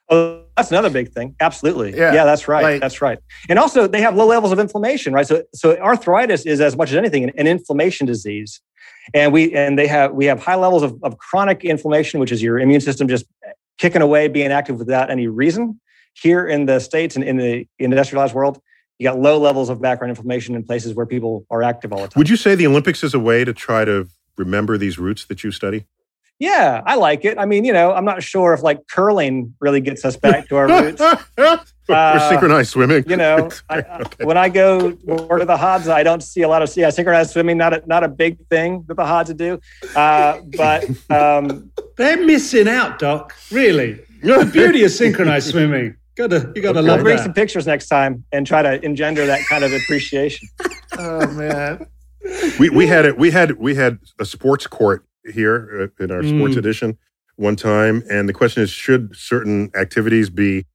[0.09, 1.35] Oh, that's another big thing.
[1.41, 1.97] Absolutely.
[1.97, 2.63] Yeah, yeah that's right.
[2.63, 3.19] like- that's right.
[3.49, 5.27] And also, they have low levels of inflammation, right?
[5.27, 8.61] So, so arthritis is as much as anything an, an inflammation disease,
[9.15, 12.43] and we and they have we have high levels of, of chronic inflammation, which is
[12.43, 13.27] your immune system just
[13.79, 15.81] kicking away, being active without any reason.
[16.15, 18.61] Here in the states and in the industrialized world,
[18.99, 22.09] you got low levels of background inflammation in places where people are active all the
[22.09, 22.21] time.
[22.21, 25.43] Would you say the Olympics is a way to try to remember these roots that
[25.43, 25.87] you study?
[26.43, 27.39] Yeah, I like it.
[27.39, 30.57] I mean, you know, I'm not sure if like curling really gets us back to
[30.57, 31.01] our roots.
[31.01, 33.05] or Uh, synchronized swimming?
[33.07, 36.49] You know, I, I- when I go work at the Hadza, I don't see a
[36.49, 37.59] lot of yeah synchronized swimming.
[37.59, 39.61] Not a, not a big thing that the Hadza do,
[39.95, 43.35] uh, but um, They're missing out, Doc.
[43.53, 44.01] Really.
[44.23, 45.97] The beauty of synchronized swimming.
[46.17, 47.23] Gotta, you gotta I'll love bring that.
[47.23, 50.49] some pictures next time and try to engender that kind of appreciation.
[50.99, 51.87] Oh man.
[52.59, 53.17] we we had it.
[53.17, 56.59] We had we had a sports court here uh, in our sports Mm.
[56.59, 56.99] edition
[57.37, 60.67] one time, and the question is: Should certain activities be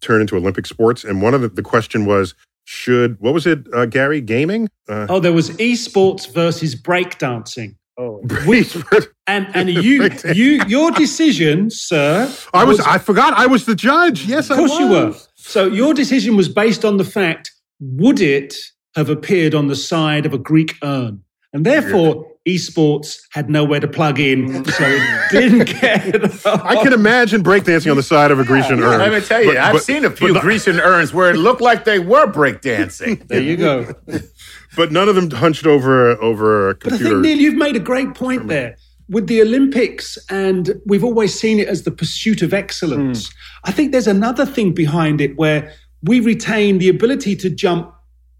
[0.00, 1.04] turned into Olympic sports?
[1.04, 4.20] And one of the, the question was: Should what was it, uh, Gary?
[4.20, 4.68] Gaming?
[4.88, 7.76] Uh, Oh, there was esports versus breakdancing.
[7.98, 8.22] Oh,
[9.26, 12.32] And and you you your decision, sir.
[12.54, 13.34] I was, I forgot.
[13.34, 14.24] I was the judge.
[14.26, 15.14] Yes, Of course you were.
[15.36, 18.54] So your decision was based on the fact: would it
[18.96, 21.22] have appeared on the side of a Greek urn?
[21.52, 26.46] And therefore, esports had nowhere to plug in, so it didn't get.
[26.46, 28.98] I can imagine breakdancing on the side of a Grecian urn.
[28.98, 31.36] Let me tell you, But- I've but- seen a few not- Grecian urns where it
[31.36, 33.22] looked like they were breakdancing.
[33.28, 33.94] There you go.
[34.76, 37.22] but none of them hunched over over a But I computer.
[37.22, 38.76] think, Neil, you've made a great point there.
[39.08, 43.28] With the Olympics, and we've always seen it as the pursuit of excellence.
[43.28, 43.34] Hmm.
[43.64, 45.72] I think there's another thing behind it where
[46.04, 47.92] we retain the ability to jump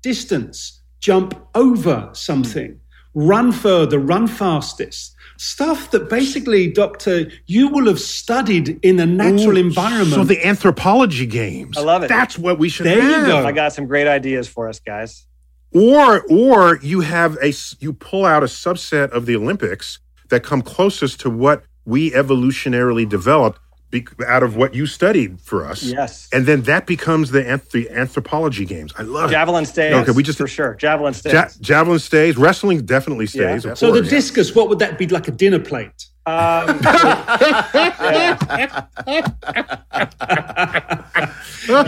[0.02, 2.79] distance, jump over something,
[3.14, 5.14] run further, run fastest.
[5.36, 10.12] Stuff that basically, Doctor, you will have studied in a natural Ooh, environment.
[10.12, 11.78] So the anthropology games.
[11.78, 12.08] I love it.
[12.08, 13.46] That's what we should There you go.
[13.46, 15.26] I got some great ideas for us, guys.
[15.72, 20.62] Or or you have a you pull out a subset of the Olympics that come
[20.62, 23.60] closest to what we evolutionarily developed
[23.90, 25.82] be, out of what you studied for us.
[25.82, 26.28] Yes.
[26.32, 28.92] And then that becomes the anth- the anthropology games.
[28.96, 29.92] I love Javelin stays.
[29.94, 30.74] Okay, we just- for sure.
[30.74, 31.32] Javelin stays.
[31.32, 32.36] Ja- javelin stays.
[32.36, 33.64] Wrestling definitely stays.
[33.64, 33.72] Yeah.
[33.72, 36.06] of so the discus, what would that be like a dinner plate?
[36.26, 36.68] um,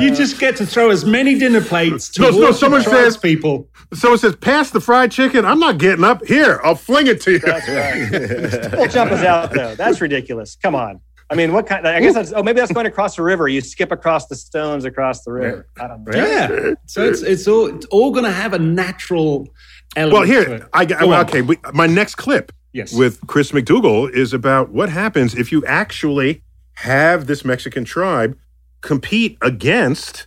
[0.00, 3.68] you just get to throw as many dinner plates No, towards no, someone says- people.
[3.94, 6.24] Someone says, "Pass the fried chicken." I'm not getting up.
[6.24, 7.38] Here, I'll fling it to you.
[7.40, 8.70] That's right.
[8.72, 9.74] Full jump is out though.
[9.74, 10.56] That's ridiculous.
[10.62, 11.00] Come on.
[11.32, 11.86] I mean, what kind?
[11.88, 12.32] I guess that's.
[12.32, 13.48] Oh, maybe that's going across the river.
[13.48, 15.66] You skip across the stones across the river.
[15.80, 16.12] I don't know.
[16.14, 16.74] Yeah.
[16.86, 19.48] So it's it's all it's all going to have a natural
[19.96, 20.12] element.
[20.12, 20.62] Well, to here, it.
[20.72, 21.24] I, Go I on.
[21.26, 21.40] okay.
[21.42, 22.92] We, my next clip Yes.
[22.94, 26.42] with Chris McDougall is about what happens if you actually
[26.74, 28.36] have this Mexican tribe
[28.82, 30.26] compete against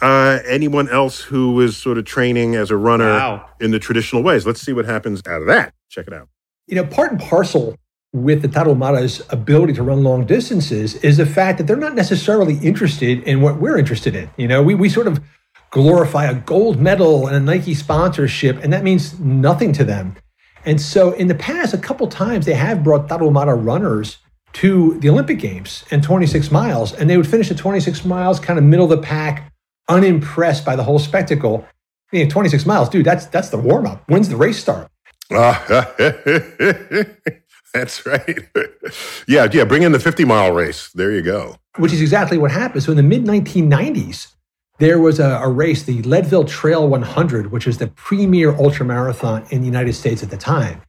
[0.00, 3.46] uh, anyone else who is sort of training as a runner Wow.
[3.60, 4.44] in the traditional ways.
[4.46, 5.72] Let's see what happens out of that.
[5.88, 6.28] Check it out.
[6.66, 7.76] You know, part and parcel
[8.12, 12.58] with the Tarahumara's ability to run long distances is the fact that they're not necessarily
[12.58, 14.30] interested in what we're interested in.
[14.36, 15.20] You know, we, we sort of
[15.70, 20.16] glorify a gold medal and a Nike sponsorship, and that means nothing to them.
[20.66, 24.18] And so in the past, a couple times they have brought Tarahumara runners
[24.54, 28.58] to the Olympic Games and 26 miles, and they would finish at 26 miles, kind
[28.58, 29.50] of middle of the pack,
[29.88, 31.66] unimpressed by the whole spectacle.
[32.12, 34.02] You know, 26 miles, dude, that's that's the warm up.
[34.06, 34.88] When's the race start?
[35.34, 35.64] Ah,
[37.74, 38.38] That's right.
[39.26, 39.64] yeah, yeah.
[39.64, 40.90] Bring in the 50 mile race.
[40.94, 41.56] There you go.
[41.78, 42.82] which is exactly what happened.
[42.82, 44.34] So in the mid 1990s,
[44.78, 49.60] there was a, a race, the Leadville Trail 100, which was the premier ultramarathon in
[49.60, 50.82] the United States at the time.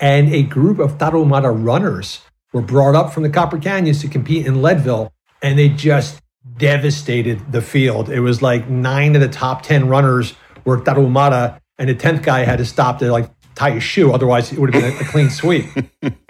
[0.00, 2.20] And a group of Tarahumara runners
[2.52, 5.12] were brought up from the Copper Canyons to compete in Leadville,
[5.42, 6.20] and they just
[6.56, 8.10] devastated the field.
[8.10, 10.34] It was like nine of the top 10 runners
[10.64, 14.12] were Tarahumara, and the 10th guy had to stop to like tie his shoe.
[14.12, 15.66] Otherwise, it would have been a, a clean sweep.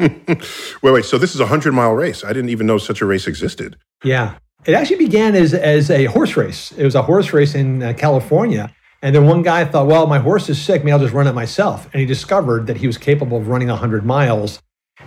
[0.83, 1.05] wait, wait.
[1.05, 2.25] So this is a hundred mile race.
[2.25, 3.77] I didn't even know such a race existed.
[4.03, 6.73] Yeah, it actually began as as a horse race.
[6.73, 10.19] It was a horse race in uh, California, and then one guy thought, "Well, my
[10.19, 10.83] horse is sick.
[10.83, 13.69] Maybe I'll just run it myself." And he discovered that he was capable of running
[13.69, 14.61] hundred miles.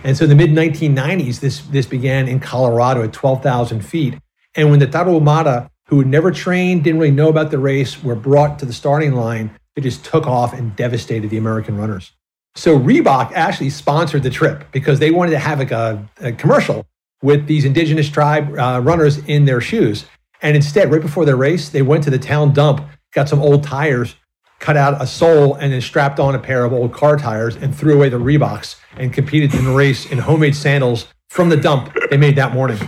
[0.04, 4.14] And so, in the mid 1990s, this this began in Colorado at 12,000 feet.
[4.54, 8.14] And when the Tarahumara, who had never trained, didn't really know about the race, were
[8.14, 12.12] brought to the starting line, it just took off and devastated the American runners.
[12.54, 16.86] So Reebok actually sponsored the trip because they wanted to have like a, a commercial
[17.22, 20.04] with these indigenous tribe uh, runners in their shoes.
[20.42, 23.62] And instead, right before the race, they went to the town dump, got some old
[23.62, 24.16] tires,
[24.58, 27.74] cut out a sole, and then strapped on a pair of old car tires and
[27.74, 31.94] threw away the Reeboks and competed in the race in homemade sandals from the dump
[32.10, 32.78] they made that morning.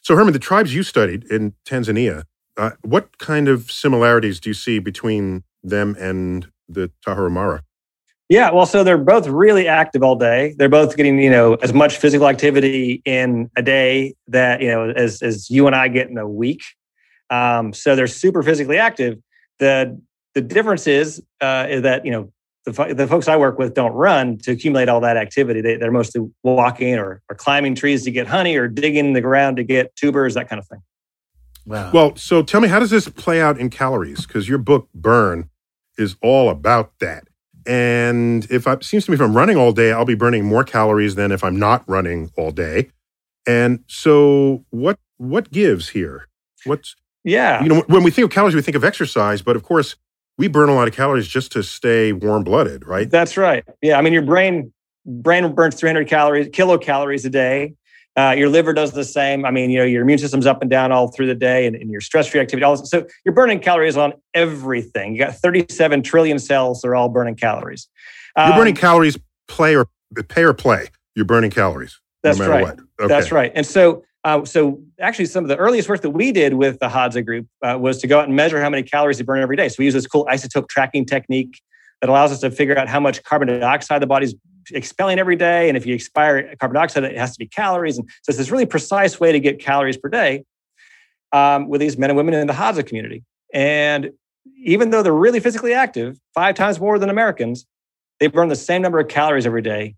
[0.00, 2.24] So, Herman, the tribes you studied in Tanzania,
[2.56, 7.62] uh, what kind of similarities do you see between them and the Tarahumara?
[8.28, 10.54] Yeah, well, so they're both really active all day.
[10.58, 14.90] They're both getting, you know, as much physical activity in a day that, you know,
[14.90, 16.62] as, as you and I get in a week.
[17.30, 19.18] Um, so they're super physically active.
[19.58, 19.98] The
[20.34, 22.32] the difference is, uh, is that, you know,
[22.66, 25.62] the, the folks I work with don't run to accumulate all that activity.
[25.62, 29.56] They, they're mostly walking or, or climbing trees to get honey or digging the ground
[29.56, 30.82] to get tubers, that kind of thing.
[31.64, 31.90] Wow.
[31.92, 34.26] Well, so tell me, how does this play out in calories?
[34.26, 35.48] Because your book, Burn,
[35.98, 37.24] is all about that.
[37.66, 40.64] And if I seems to me if I'm running all day, I'll be burning more
[40.64, 42.90] calories than if I'm not running all day.
[43.46, 46.28] And so what what gives here?
[46.64, 47.62] What's yeah.
[47.62, 49.96] You know, when we think of calories, we think of exercise, but of course,
[50.38, 53.10] we burn a lot of calories just to stay warm blooded, right?
[53.10, 53.64] That's right.
[53.82, 53.98] Yeah.
[53.98, 54.72] I mean, your brain
[55.04, 57.74] brain burns 300 calories, kilocalories a day.
[58.18, 59.44] Uh, your liver does the same.
[59.44, 61.76] I mean, you know, your immune system's up and down all through the day, and,
[61.76, 62.64] and your stress-free activity.
[62.64, 65.14] All so you're burning calories on everything.
[65.14, 67.86] You got 37 trillion cells; they're all burning calories.
[68.34, 69.16] Um, you're burning um, calories,
[69.46, 69.86] play or
[70.28, 70.88] pay or play.
[71.14, 72.00] You're burning calories.
[72.24, 72.64] That's no right.
[72.64, 73.06] Okay.
[73.06, 73.52] That's right.
[73.54, 76.88] And so, uh, so actually, some of the earliest work that we did with the
[76.88, 79.56] Hadza group uh, was to go out and measure how many calories they burn every
[79.56, 79.68] day.
[79.68, 81.60] So we use this cool isotope tracking technique
[82.00, 84.34] that allows us to figure out how much carbon dioxide the body's
[84.72, 85.68] expelling every day.
[85.68, 87.98] And if you expire carbon dioxide, it has to be calories.
[87.98, 90.44] And so it's this really precise way to get calories per day
[91.32, 93.24] um, with these men and women in the Hadza community.
[93.52, 94.10] And
[94.64, 97.66] even though they're really physically active, five times more than Americans,
[98.20, 99.94] they burn the same number of calories every day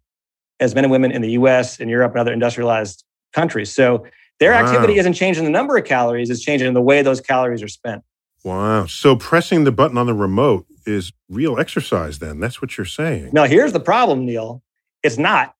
[0.58, 3.74] as men and women in the US and Europe and other industrialized countries.
[3.74, 4.04] So
[4.38, 4.64] their wow.
[4.64, 8.02] activity isn't changing the number of calories, it's changing the way those calories are spent.
[8.44, 8.86] Wow.
[8.86, 12.40] So pressing the button on the remote is real exercise then.
[12.40, 13.30] That's what you're saying.
[13.32, 14.62] Now, here's the problem, Neil.
[15.02, 15.54] It's not.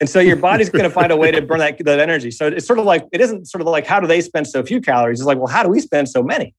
[0.00, 2.32] And so your body's going to find a way to burn that, that energy.
[2.32, 4.62] So it's sort of like, it isn't sort of like, how do they spend so
[4.64, 5.20] few calories?
[5.20, 6.56] It's like, well, how do we spend so many?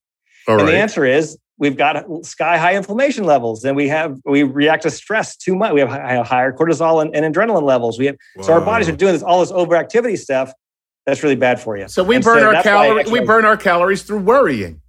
[0.48, 0.72] All and right.
[0.72, 4.92] the answer is we've got sky high inflammation levels and we have, we react to
[4.92, 5.74] stress too much.
[5.74, 8.00] We have higher cortisol and, and adrenaline levels.
[8.00, 10.54] We have, so our bodies are doing this, all this overactivity stuff.
[11.06, 11.90] That's really bad for you.
[11.90, 13.12] So we and burn so our calories.
[13.12, 14.80] We burn our calories through worrying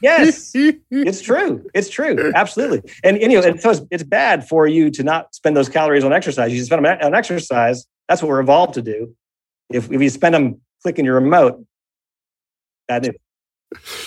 [0.00, 0.52] yes,
[0.90, 1.66] it's true.
[1.74, 2.32] It's true.
[2.34, 2.82] Absolutely.
[3.02, 5.68] And, and, you know, and so it's, it's bad for you to not spend those
[5.68, 6.52] calories on exercise.
[6.52, 7.86] You spend them on exercise.
[8.08, 9.14] That's what we're evolved to do.
[9.70, 11.64] If, if you spend them clicking your remote,
[12.88, 13.14] bad news.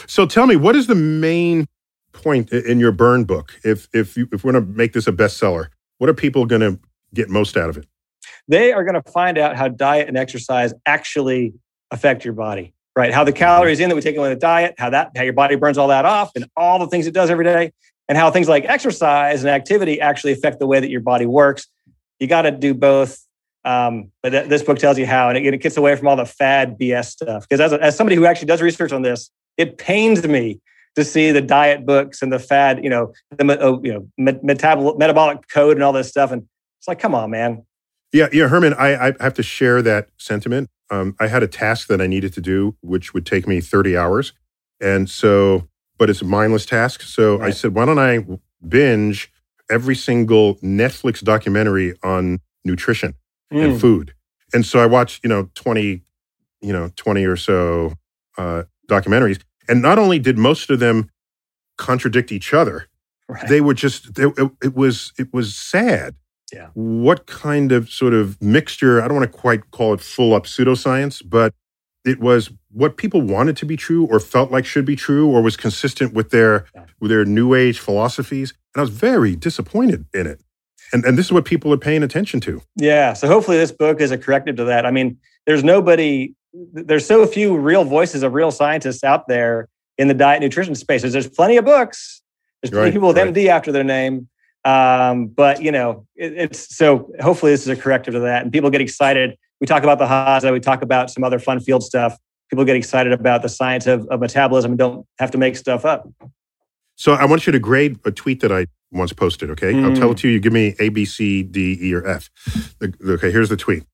[0.05, 1.65] So tell me, what is the main
[2.13, 3.53] point in your burn book?
[3.63, 5.67] If if you, if we're going to make this a bestseller,
[5.97, 6.79] what are people going to
[7.13, 7.87] get most out of it?
[8.47, 11.53] They are going to find out how diet and exercise actually
[11.91, 13.13] affect your body right?
[13.13, 15.31] How the calories in that we take in away the diet, how that how your
[15.31, 17.71] body burns all that off, and all the things it does every day,
[18.09, 21.67] and how things like exercise and activity actually affect the way that your body works.
[22.19, 23.23] You got to do both.
[23.63, 26.15] Um, but th- this book tells you how, and it, it, gets away from all
[26.15, 27.47] the fad BS stuff.
[27.47, 30.61] Because as, as somebody who actually does research on this, it pains me
[30.95, 34.97] to see the diet books and the fad, you know, the oh, you know metabolic
[34.97, 36.47] metabolic code and all this stuff, and
[36.79, 37.63] it's like, come on, man.
[38.11, 41.87] Yeah, yeah, Herman, I, I have to share that sentiment um, I had a task
[41.87, 44.33] that I needed to do, which would take me 30 hours.
[44.79, 45.67] And so,
[45.97, 47.01] but it's a mindless task.
[47.01, 47.47] So right.
[47.47, 48.25] I said, why don't I
[48.67, 49.31] binge
[49.69, 53.15] every single Netflix documentary on nutrition
[53.51, 53.63] mm.
[53.63, 54.13] and food?
[54.53, 56.01] And so I watched, you know, 20,
[56.61, 57.93] you know, 20 or so
[58.37, 59.41] uh, documentaries.
[59.67, 61.09] And not only did most of them
[61.77, 62.87] contradict each other,
[63.27, 63.47] right.
[63.49, 66.15] they were just, they, it, it was, it was sad
[66.53, 66.69] yeah.
[66.73, 69.01] What kind of sort of mixture?
[69.01, 71.53] I don't want to quite call it full up pseudoscience, but
[72.05, 75.41] it was what people wanted to be true or felt like should be true or
[75.41, 76.85] was consistent with their yeah.
[76.99, 78.53] with their new age philosophies.
[78.73, 80.41] And I was very disappointed in it.
[80.93, 82.61] And and this is what people are paying attention to.
[82.75, 83.13] Yeah.
[83.13, 84.85] So hopefully this book is a corrective to that.
[84.85, 86.33] I mean, there's nobody
[86.73, 89.67] there's so few real voices of real scientists out there
[89.97, 91.01] in the diet nutrition space.
[91.01, 92.21] There's plenty of books.
[92.61, 93.33] There's plenty right, of people with right.
[93.33, 94.29] MD after their name.
[94.67, 98.51] Um, but you know, it, it's so hopefully this is a corrective to that, and
[98.51, 99.37] people get excited.
[99.61, 102.17] We talk about the Hadza, we talk about some other fun field stuff.
[102.49, 105.85] People get excited about the science of, of metabolism and don't have to make stuff
[105.85, 106.09] up.
[106.95, 109.49] So I want you to grade a tweet that I once posted.
[109.51, 109.85] Okay, mm.
[109.85, 110.33] I'll tell it to you.
[110.33, 112.29] You give me A, B, C, D, E, or F.
[112.79, 113.85] The, okay, here's the tweet.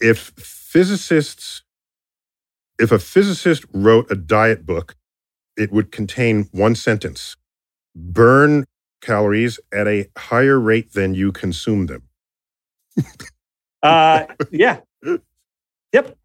[0.00, 1.62] If physicists,
[2.80, 4.96] if a physicist wrote a diet book,
[5.56, 7.36] it would contain one sentence:
[7.94, 8.64] burn
[9.02, 12.04] calories at a higher rate than you consume them.
[13.82, 14.80] uh, yeah.
[15.92, 16.16] Yep.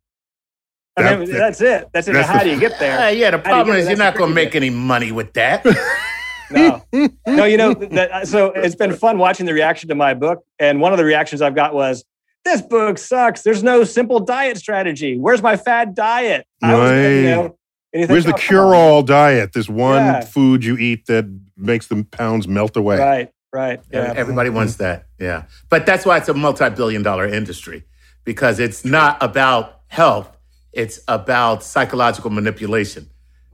[0.97, 1.89] I mean, that, that's it.
[1.93, 2.13] That's it.
[2.13, 2.97] That's How the, do you get there?
[3.07, 5.65] Uh, yeah, the problem is you're not going to make any money with that.
[6.51, 6.84] no,
[7.28, 7.45] no.
[7.45, 8.28] You know that.
[8.28, 11.41] So it's been fun watching the reaction to my book, and one of the reactions
[11.41, 12.03] I've got was,
[12.45, 13.43] "This book sucks.
[13.43, 15.17] There's no simple diet strategy.
[15.17, 17.57] Where's my fad diet?" I was, you know,
[17.93, 19.53] Where's the oh, cure-all diet?
[19.53, 20.21] This one yeah.
[20.21, 21.25] food you eat that
[21.55, 22.97] makes the pounds melt away.
[22.97, 23.79] Right, right.
[23.91, 24.13] Yeah.
[24.15, 25.07] Everybody wants that.
[25.19, 25.43] Yeah.
[25.69, 27.83] But that's why it's a multi-billion dollar industry
[28.23, 30.38] because it's not about health.
[30.73, 33.09] It's about psychological manipulation,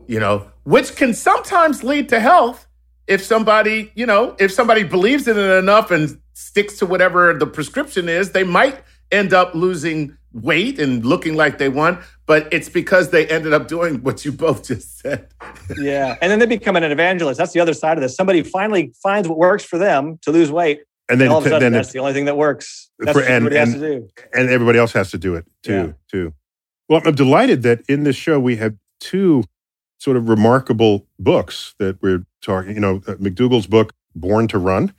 [0.07, 2.67] you know, which can sometimes lead to health
[3.07, 7.45] if somebody, you know, if somebody believes in it enough and sticks to whatever the
[7.45, 8.81] prescription is, they might
[9.11, 13.67] end up losing weight and looking like they won, but it's because they ended up
[13.67, 15.28] doing what you both just said.
[15.78, 16.17] yeah.
[16.21, 17.38] And then they become an evangelist.
[17.38, 18.15] That's the other side of this.
[18.15, 20.82] Somebody finally finds what works for them to lose weight.
[21.09, 22.89] And then, and all of a sudden, then that's the only thing that works.
[22.97, 24.09] That's for, what everybody and, has to do.
[24.34, 25.91] And everybody else has to do it too, yeah.
[26.09, 26.34] too.
[26.88, 29.43] Well, I'm delighted that in this show we have two
[29.97, 32.76] sort of remarkable books that we're talking.
[32.76, 34.93] You know, uh, McDougall's book, Born to Run,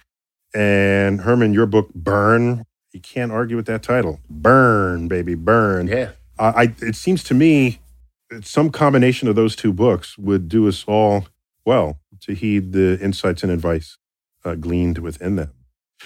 [0.55, 4.21] and Herman, your book, Burn, you can't argue with that title.
[4.29, 5.89] Burn, baby, burn.
[5.89, 6.11] Yeah.
[6.39, 7.81] I, it seems to me
[8.31, 11.27] that some combination of those two books would do us all
[11.65, 13.99] well to heed the insights and advice
[14.45, 15.53] uh, gleaned within them.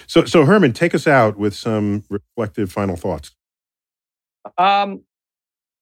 [0.06, 3.32] So, so Herman, take us out with some reflective final thoughts.
[4.56, 5.02] Um,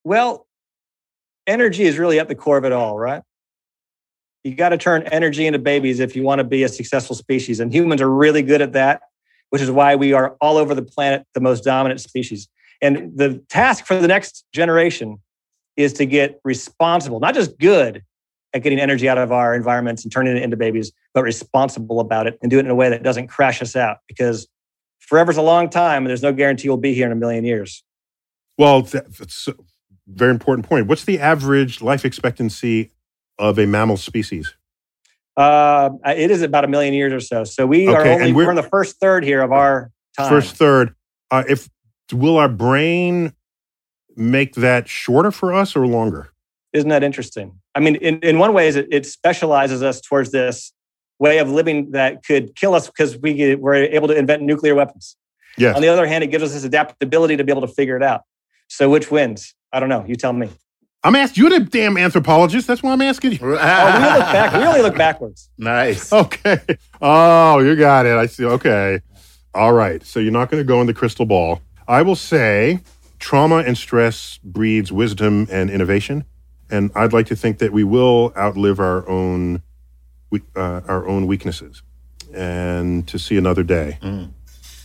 [0.05, 0.47] well,
[1.47, 3.23] energy is really at the core of it all, right?
[4.45, 7.59] You got to turn energy into babies if you want to be a successful species,
[7.59, 9.03] and humans are really good at that
[9.51, 12.49] which is why we are all over the planet the most dominant species.
[12.83, 15.19] And the task for the next generation
[15.77, 18.03] is to get responsible, not just good
[18.55, 22.27] at getting energy out of our environments and turning it into babies, but responsible about
[22.27, 24.49] it and do it in a way that doesn't crash us out because
[24.99, 27.83] forever's a long time and there's no guarantee we'll be here in a million years.
[28.59, 29.55] Well, that's a
[30.07, 30.87] very important point.
[30.87, 32.93] What's the average life expectancy
[33.39, 34.55] of a mammal species?
[35.37, 37.45] Uh, it is about a million years or so.
[37.45, 40.31] So we okay, are only we're, we're, in the first third here of our time.
[40.31, 40.95] First third.
[41.31, 41.69] Uh, if
[42.13, 43.33] will our brain
[44.17, 46.33] make that shorter for us or longer?
[46.73, 47.61] Isn't that interesting?
[47.75, 50.73] I mean, in, in one way, it, it specializes us towards this
[51.19, 55.17] way of living that could kill us because we were able to invent nuclear weapons.
[55.57, 55.75] Yes.
[55.75, 58.03] On the other hand, it gives us this adaptability to be able to figure it
[58.03, 58.23] out.
[58.69, 59.55] So which wins?
[59.73, 60.05] I don't know.
[60.07, 60.51] You tell me.
[61.03, 62.67] I'm asking you, the damn anthropologist.
[62.67, 63.39] That's why I'm asking you.
[63.43, 64.53] oh, we look back.
[64.55, 65.49] We only look backwards.
[65.57, 66.13] Nice.
[66.13, 66.61] Okay.
[67.01, 68.17] Oh, you got it.
[68.17, 68.45] I see.
[68.45, 69.01] Okay.
[69.55, 70.05] All right.
[70.05, 71.61] So you're not going to go in the crystal ball.
[71.89, 72.81] I will say
[73.19, 76.25] trauma and stress breeds wisdom and innovation.
[76.71, 79.63] And I'd like to think that we will outlive our own
[80.55, 81.83] uh, our own weaknesses
[82.35, 83.99] and to see another day.
[84.03, 84.33] Mm.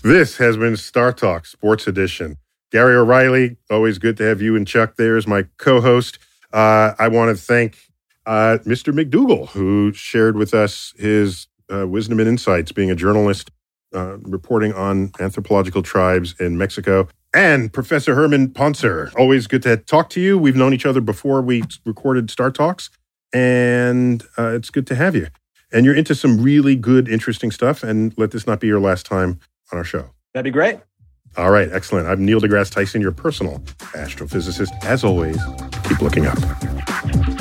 [0.03, 2.37] This has been StarTalk Sports Edition.
[2.71, 6.19] Gary O'Reilly, always good to have you and Chuck there as my co host.
[6.53, 7.77] Uh, I want to thank
[8.25, 8.93] uh, Mr.
[8.93, 13.51] McDougall, who shared with us his uh, wisdom and insights, being a journalist
[13.93, 17.07] uh, reporting on anthropological tribes in Mexico.
[17.33, 20.37] And Professor Herman Pontzer, always good to talk to you.
[20.37, 22.89] We've known each other before we recorded StarTalks,
[23.31, 25.27] and uh, it's good to have you.
[25.71, 27.83] And you're into some really good, interesting stuff.
[27.83, 29.39] And let this not be your last time
[29.71, 30.09] on our show.
[30.33, 30.79] That'd be great.
[31.37, 32.07] All right, excellent.
[32.07, 33.59] I'm Neil deGrasse Tyson, your personal
[33.93, 34.71] astrophysicist.
[34.83, 35.39] As always,
[35.87, 37.40] keep looking up.